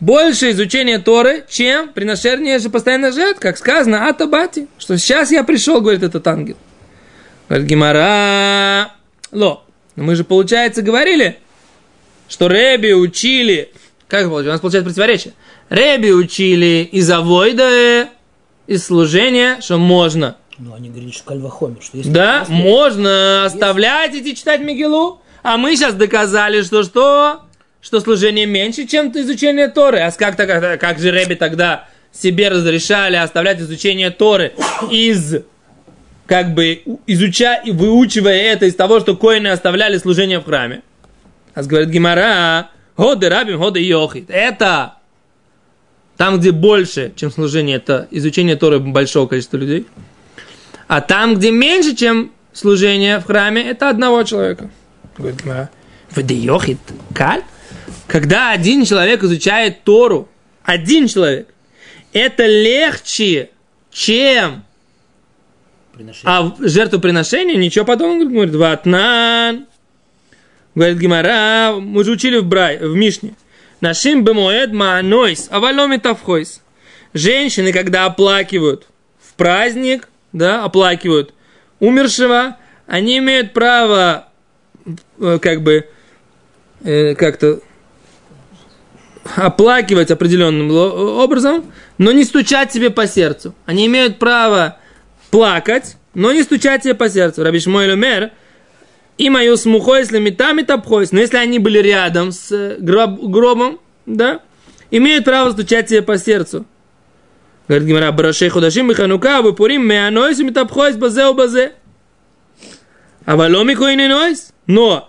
больше 0.00 0.50
изучения 0.50 0.98
Торы, 0.98 1.44
чем 1.48 1.90
приношение 1.90 2.58
же 2.58 2.70
постоянно 2.70 3.12
жертв, 3.12 3.40
как 3.40 3.58
сказано, 3.58 4.08
а 4.08 4.12
табати. 4.12 4.66
Что 4.78 4.96
сейчас 4.98 5.30
я 5.30 5.44
пришел, 5.44 5.80
говорит 5.80 6.02
этот 6.02 6.26
ангел. 6.26 6.56
Говорит 7.48 7.68
Гимара, 7.68 8.92
ло, 9.32 9.64
но 9.96 10.04
мы 10.04 10.14
же, 10.16 10.24
получается, 10.24 10.82
говорили, 10.82 11.38
что 12.28 12.46
Реби 12.46 12.92
учили, 12.92 13.72
как 14.08 14.24
получается, 14.24 14.50
у 14.50 14.52
нас 14.52 14.60
получается 14.60 14.88
противоречие. 14.88 15.34
Реби 15.68 16.12
учили 16.12 16.88
из 16.90 17.10
авойда, 17.10 18.08
из 18.66 18.84
служения, 18.84 19.60
что 19.60 19.78
можно. 19.78 20.36
Ну, 20.58 20.74
они 20.74 20.90
говорили, 20.90 21.10
что 21.10 21.24
кальвахомер, 21.24 21.82
что 21.82 21.96
если... 21.96 22.10
Да, 22.10 22.44
можно 22.48 23.44
оставлять 23.44 24.14
идти 24.14 24.34
читать 24.36 24.60
Мегилу, 24.60 25.20
а 25.42 25.56
мы 25.56 25.74
сейчас 25.74 25.94
доказали, 25.94 26.62
что 26.62 26.82
что? 26.82 27.42
Что 27.80 28.00
служение 28.00 28.46
меньше, 28.46 28.86
чем 28.86 29.10
изучение 29.10 29.68
Торы. 29.68 30.00
А 30.00 30.10
как, 30.12 30.36
так, 30.36 30.80
как 30.80 30.98
же 30.98 31.10
Реби 31.10 31.34
тогда 31.34 31.88
себе 32.12 32.48
разрешали 32.48 33.16
оставлять 33.16 33.60
изучение 33.60 34.10
Торы 34.10 34.52
из 34.90 35.36
как 36.26 36.54
бы 36.54 36.82
изучая 37.08 37.60
и 37.62 37.72
выучивая 37.72 38.36
это 38.36 38.66
из 38.66 38.76
того, 38.76 39.00
что 39.00 39.16
коины 39.16 39.48
оставляли 39.48 39.98
служение 39.98 40.38
в 40.38 40.44
храме. 40.44 40.82
А 41.54 41.64
говорит 41.64 41.88
Гимара, 41.88 42.70
ходы 42.96 43.28
рабим, 43.28 43.58
ходы 43.58 43.80
йохит. 43.80 44.26
Это 44.28 44.94
там, 46.16 46.38
где 46.38 46.52
больше, 46.52 47.12
чем 47.16 47.32
служение, 47.32 47.78
это 47.78 48.06
изучение 48.12 48.54
Торы 48.54 48.78
большого 48.78 49.26
количества 49.26 49.56
людей. 49.56 49.86
А 50.86 51.00
там, 51.00 51.34
где 51.34 51.50
меньше, 51.50 51.96
чем 51.96 52.30
служение 52.52 53.18
в 53.18 53.24
храме, 53.24 53.68
это 53.68 53.88
одного 53.88 54.22
человека. 54.22 54.70
Говорит 55.16 55.42
Гимара, 55.42 55.70
«Воды 56.14 56.34
йохит 56.34 56.78
каль? 57.12 57.42
Когда 58.06 58.50
один 58.52 58.84
человек 58.84 59.22
изучает 59.22 59.84
Тору, 59.84 60.28
один 60.62 61.08
человек, 61.08 61.48
это 62.12 62.46
легче, 62.46 63.50
чем 63.90 64.64
а 66.24 66.54
жертвоприношение 66.58 67.56
ничего 67.56 67.84
подобного, 67.84 68.28
говорит, 68.28 68.54
ватнан. 68.54 69.66
Говорит 70.74 70.98
Гимара, 70.98 71.74
мы 71.78 72.04
же 72.04 72.12
учили 72.12 72.38
в, 72.38 72.44
Брай, 72.44 72.78
в 72.78 72.94
Мишне. 72.94 73.34
Нашим 73.80 74.24
бемоэд 74.24 74.72
маанойс, 74.72 75.48
аваломи 75.50 75.96
тавхойс. 75.96 76.62
Женщины, 77.12 77.72
когда 77.72 78.06
оплакивают 78.06 78.86
в 79.20 79.34
праздник, 79.34 80.08
да, 80.32 80.64
оплакивают 80.64 81.34
умершего, 81.80 82.56
они 82.86 83.18
имеют 83.18 83.52
право, 83.52 84.28
э, 85.18 85.38
как 85.40 85.62
бы, 85.62 85.88
э, 86.84 87.14
как-то 87.14 87.60
оплакивать 89.36 90.10
определенным 90.10 90.70
образом, 90.70 91.64
но 91.98 92.12
не 92.12 92.24
стучать 92.24 92.72
себе 92.72 92.90
по 92.90 93.06
сердцу. 93.06 93.54
Они 93.66 93.86
имеют 93.86 94.18
право 94.18 94.78
плакать, 95.30 95.96
но 96.14 96.32
не 96.32 96.42
стучать 96.42 96.82
себе 96.82 96.94
по 96.94 97.08
сердцу. 97.08 97.44
Раби 97.44 97.60
Шмуэль 97.60 97.92
умер, 97.92 98.30
и 99.18 99.30
мою 99.30 99.56
смухой, 99.56 100.00
если 100.00 100.18
метами 100.18 100.62
топхойс, 100.62 101.12
но 101.12 101.20
если 101.20 101.36
они 101.36 101.58
были 101.58 101.78
рядом 101.78 102.32
с 102.32 102.50
э, 102.50 102.76
гроб- 102.80 103.28
гробом, 103.28 103.78
да, 104.06 104.40
имеют 104.90 105.24
право 105.24 105.50
стучать 105.52 105.88
себе 105.88 106.02
по 106.02 106.16
сердцу. 106.16 106.64
Говорит 107.68 107.86
Гимара, 107.86 108.12
барашей 108.12 108.48
худашим 108.48 108.90
и 108.90 108.94
ханука, 108.94 109.42
вы 109.42 109.52
пурим, 109.52 109.86
меанойс 109.86 110.38
и 110.40 110.44
метапхойс 110.44 110.96
базе 110.96 111.26
у 111.26 111.34
базе. 111.34 111.72
А 113.26 113.36
валомику 113.36 113.84
и 113.86 113.94
нойс. 113.94 114.52
Но 114.66 115.08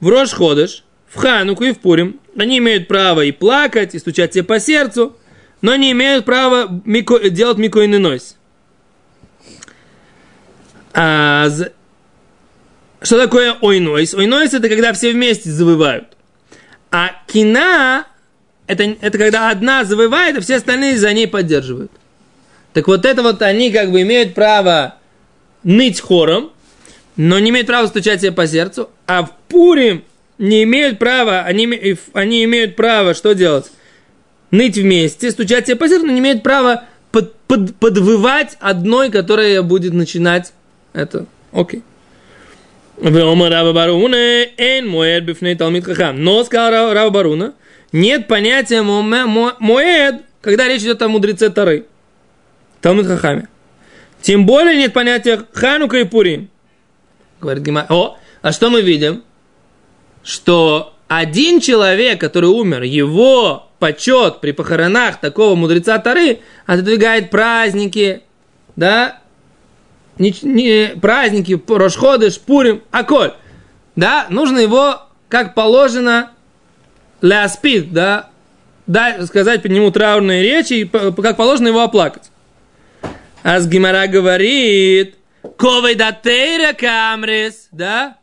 в 0.00 0.08
Рош 0.08 0.32
ходыш, 0.32 0.84
в 1.08 1.16
Хануку 1.16 1.64
и 1.64 1.72
в 1.72 1.78
Пурим, 1.78 2.20
они 2.36 2.58
имеют 2.58 2.88
право 2.88 3.22
и 3.22 3.32
плакать, 3.32 3.94
и 3.94 3.98
стучать 3.98 4.34
себе 4.34 4.44
по 4.44 4.60
сердцу, 4.60 5.16
но 5.60 5.76
не 5.76 5.92
имеют 5.92 6.24
права 6.24 6.68
мико- 6.84 7.28
делать 7.30 7.58
мико 7.58 7.80
и 7.80 7.86
не 7.86 7.98
нойс. 7.98 8.36
А 10.92 11.48
что 13.02 13.18
такое 13.18 13.56
ойнойс? 13.60 14.14
Ойнойс 14.14 14.54
это 14.54 14.68
когда 14.68 14.92
все 14.92 15.12
вместе 15.12 15.50
завывают. 15.50 16.16
А 16.90 17.10
кина 17.26 18.06
это, 18.66 18.84
это 19.00 19.18
когда 19.18 19.50
одна 19.50 19.84
завывает, 19.84 20.38
а 20.38 20.40
все 20.40 20.56
остальные 20.56 20.98
за 20.98 21.12
ней 21.12 21.28
поддерживают. 21.28 21.92
Так 22.72 22.88
вот 22.88 23.04
это 23.04 23.22
вот 23.22 23.42
они 23.42 23.70
как 23.70 23.92
бы 23.92 24.02
имеют 24.02 24.34
право 24.34 24.96
ныть 25.62 26.00
хором, 26.00 26.52
но 27.16 27.38
не 27.38 27.50
имеют 27.50 27.66
права 27.66 27.86
стучать 27.86 28.20
себе 28.20 28.32
по 28.32 28.46
сердцу, 28.46 28.90
а 29.06 29.22
в 29.22 29.30
Пурим 29.48 30.04
не 30.38 30.62
имеют 30.64 30.98
права, 30.98 31.42
они, 31.42 31.96
они 32.12 32.44
имеют 32.44 32.76
право 32.76 33.14
что 33.14 33.34
делать? 33.34 33.70
Ныть 34.50 34.76
вместе, 34.76 35.30
стучать 35.30 35.66
себе 35.66 35.76
по 35.76 35.88
сердцу, 35.88 36.06
но 36.06 36.12
не 36.12 36.20
имеют 36.20 36.42
права 36.42 36.84
под- 37.12 37.34
под- 37.46 37.74
подвывать 37.76 38.56
одной, 38.60 39.10
которая 39.10 39.62
будет 39.62 39.92
начинать 39.92 40.52
это. 40.92 41.26
Окей. 41.52 41.82
Но, 46.22 46.44
сказал 46.44 46.70
Ра- 46.72 46.92
Раба 46.94 47.10
Баруна, 47.10 47.54
нет 47.92 48.28
понятия 48.28 48.82
моме- 48.82 49.26
мо- 49.26 49.56
моэд, 49.58 50.22
когда 50.40 50.68
речь 50.68 50.82
идет 50.82 51.02
о 51.02 51.08
мудреце 51.08 51.50
Тары. 51.50 51.86
Талмит 52.80 53.06
хахаме. 53.06 53.48
Тем 54.20 54.46
более 54.46 54.76
нет 54.76 54.92
понятия 54.92 55.40
Ханука 55.52 55.98
и 55.98 56.04
Пурим. 56.04 56.48
Говорит 57.40 57.62
Гима. 57.62 57.86
О, 57.88 58.16
а 58.42 58.52
что 58.52 58.70
мы 58.70 58.80
видим? 58.80 59.22
Что 60.24 60.94
один 61.06 61.60
человек, 61.60 62.18
который 62.18 62.48
умер, 62.48 62.82
его 62.82 63.68
почет 63.78 64.40
при 64.40 64.52
похоронах 64.52 65.20
такого 65.20 65.54
мудреца 65.54 65.98
Тары 65.98 66.40
отодвигает 66.66 67.30
праздники, 67.30 68.22
да, 68.74 69.20
не, 70.18 70.34
не- 70.42 70.96
праздники, 70.96 71.60
Рошходы, 71.68 72.30
Шпурим, 72.30 72.82
Аколь. 72.90 73.34
Да, 73.96 74.26
нужно 74.30 74.58
его, 74.58 75.02
как 75.28 75.54
положено, 75.54 76.30
ляспид, 77.20 77.92
да, 77.92 78.30
да, 78.86 79.26
сказать 79.26 79.62
по 79.62 79.66
нему 79.66 79.90
траурные 79.90 80.42
речи, 80.42 80.72
и 80.72 80.84
как 80.86 81.36
положено 81.36 81.68
его 81.68 81.82
оплакать. 81.82 82.30
А 83.42 83.60
с 83.60 83.68
Гимара 83.68 84.06
говорит, 84.06 85.16
ковой 85.58 85.94
да 85.94 86.12
камрес, 86.12 87.68
да? 87.70 88.16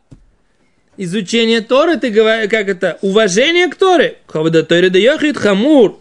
Изучение 1.04 1.62
Торы, 1.62 1.96
ты 1.96 2.10
говоришь, 2.10 2.48
как 2.48 2.68
это? 2.68 2.96
Уважение 3.02 3.66
к 3.66 3.74
Торе. 3.74 4.18
Ковой 4.28 4.52
да 4.52 4.62
тейра 4.62 4.88
да 4.88 5.00
йохит 5.00 5.36
хамур. 5.36 5.98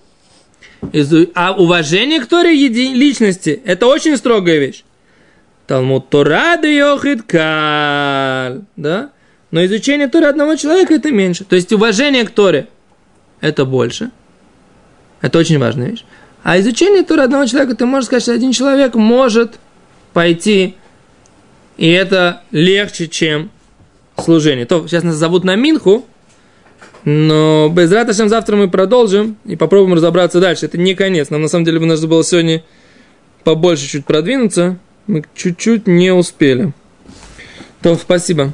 А 1.34 1.54
уважение 1.54 2.20
к 2.20 2.28
Торе 2.28 2.56
еди- 2.56 2.94
личности, 2.94 3.64
это 3.66 3.88
очень 3.88 4.16
строгая 4.16 4.60
вещь. 4.60 4.84
Талмуд 5.66 6.10
Тора 6.10 6.56
да 6.62 6.68
йохит 6.68 7.24
каль, 7.24 8.62
да? 8.76 9.10
Но 9.50 9.66
изучение 9.66 10.08
Торы 10.08 10.28
одного 10.28 10.56
человека 10.56 10.94
это 10.94 11.10
меньше. 11.10 11.46
То 11.46 11.56
есть 11.56 11.74
уважение 11.74 12.24
к 12.24 12.30
Торе 12.30 12.68
это 13.40 13.66
больше. 13.66 14.12
Это 15.22 15.40
очень 15.40 15.58
важная 15.58 15.90
вещь. 15.90 16.06
А 16.44 16.60
изучение 16.60 17.02
Торы 17.02 17.24
одного 17.24 17.48
человека, 17.48 17.76
ты 17.76 17.88
можешь 17.88 18.06
сказать, 18.06 18.22
что 18.22 18.34
один 18.34 18.52
человек 18.52 18.94
может 18.94 19.56
пойти, 20.14 20.76
и 21.78 21.90
это 21.90 22.44
легче, 22.52 23.08
чем 23.08 23.50
служение. 24.22 24.66
То, 24.66 24.88
сейчас 24.88 25.04
нас 25.04 25.16
зовут 25.16 25.44
на 25.44 25.56
Минху, 25.56 26.06
но 27.04 27.70
без 27.70 27.92
Раташем 27.92 28.30
завтра 28.30 28.56
мы 28.56 28.70
продолжим 28.70 29.38
и 29.46 29.56
попробуем 29.56 29.96
разобраться 29.96 30.40
дальше. 30.40 30.66
Это 30.66 30.78
не 30.78 30.94
конец. 30.96 31.30
Нам 31.30 31.42
на 31.42 31.48
самом 31.48 31.66
деле 31.66 31.80
бы 31.80 31.86
нужно 31.86 32.08
было 32.08 32.24
сегодня 32.24 32.64
побольше 33.44 33.88
чуть 33.88 34.06
продвинуться. 34.06 34.78
Мы 35.08 35.24
чуть-чуть 35.34 35.88
не 35.88 36.14
успели. 36.14 36.74
То, 37.82 37.96
спасибо. 37.96 38.54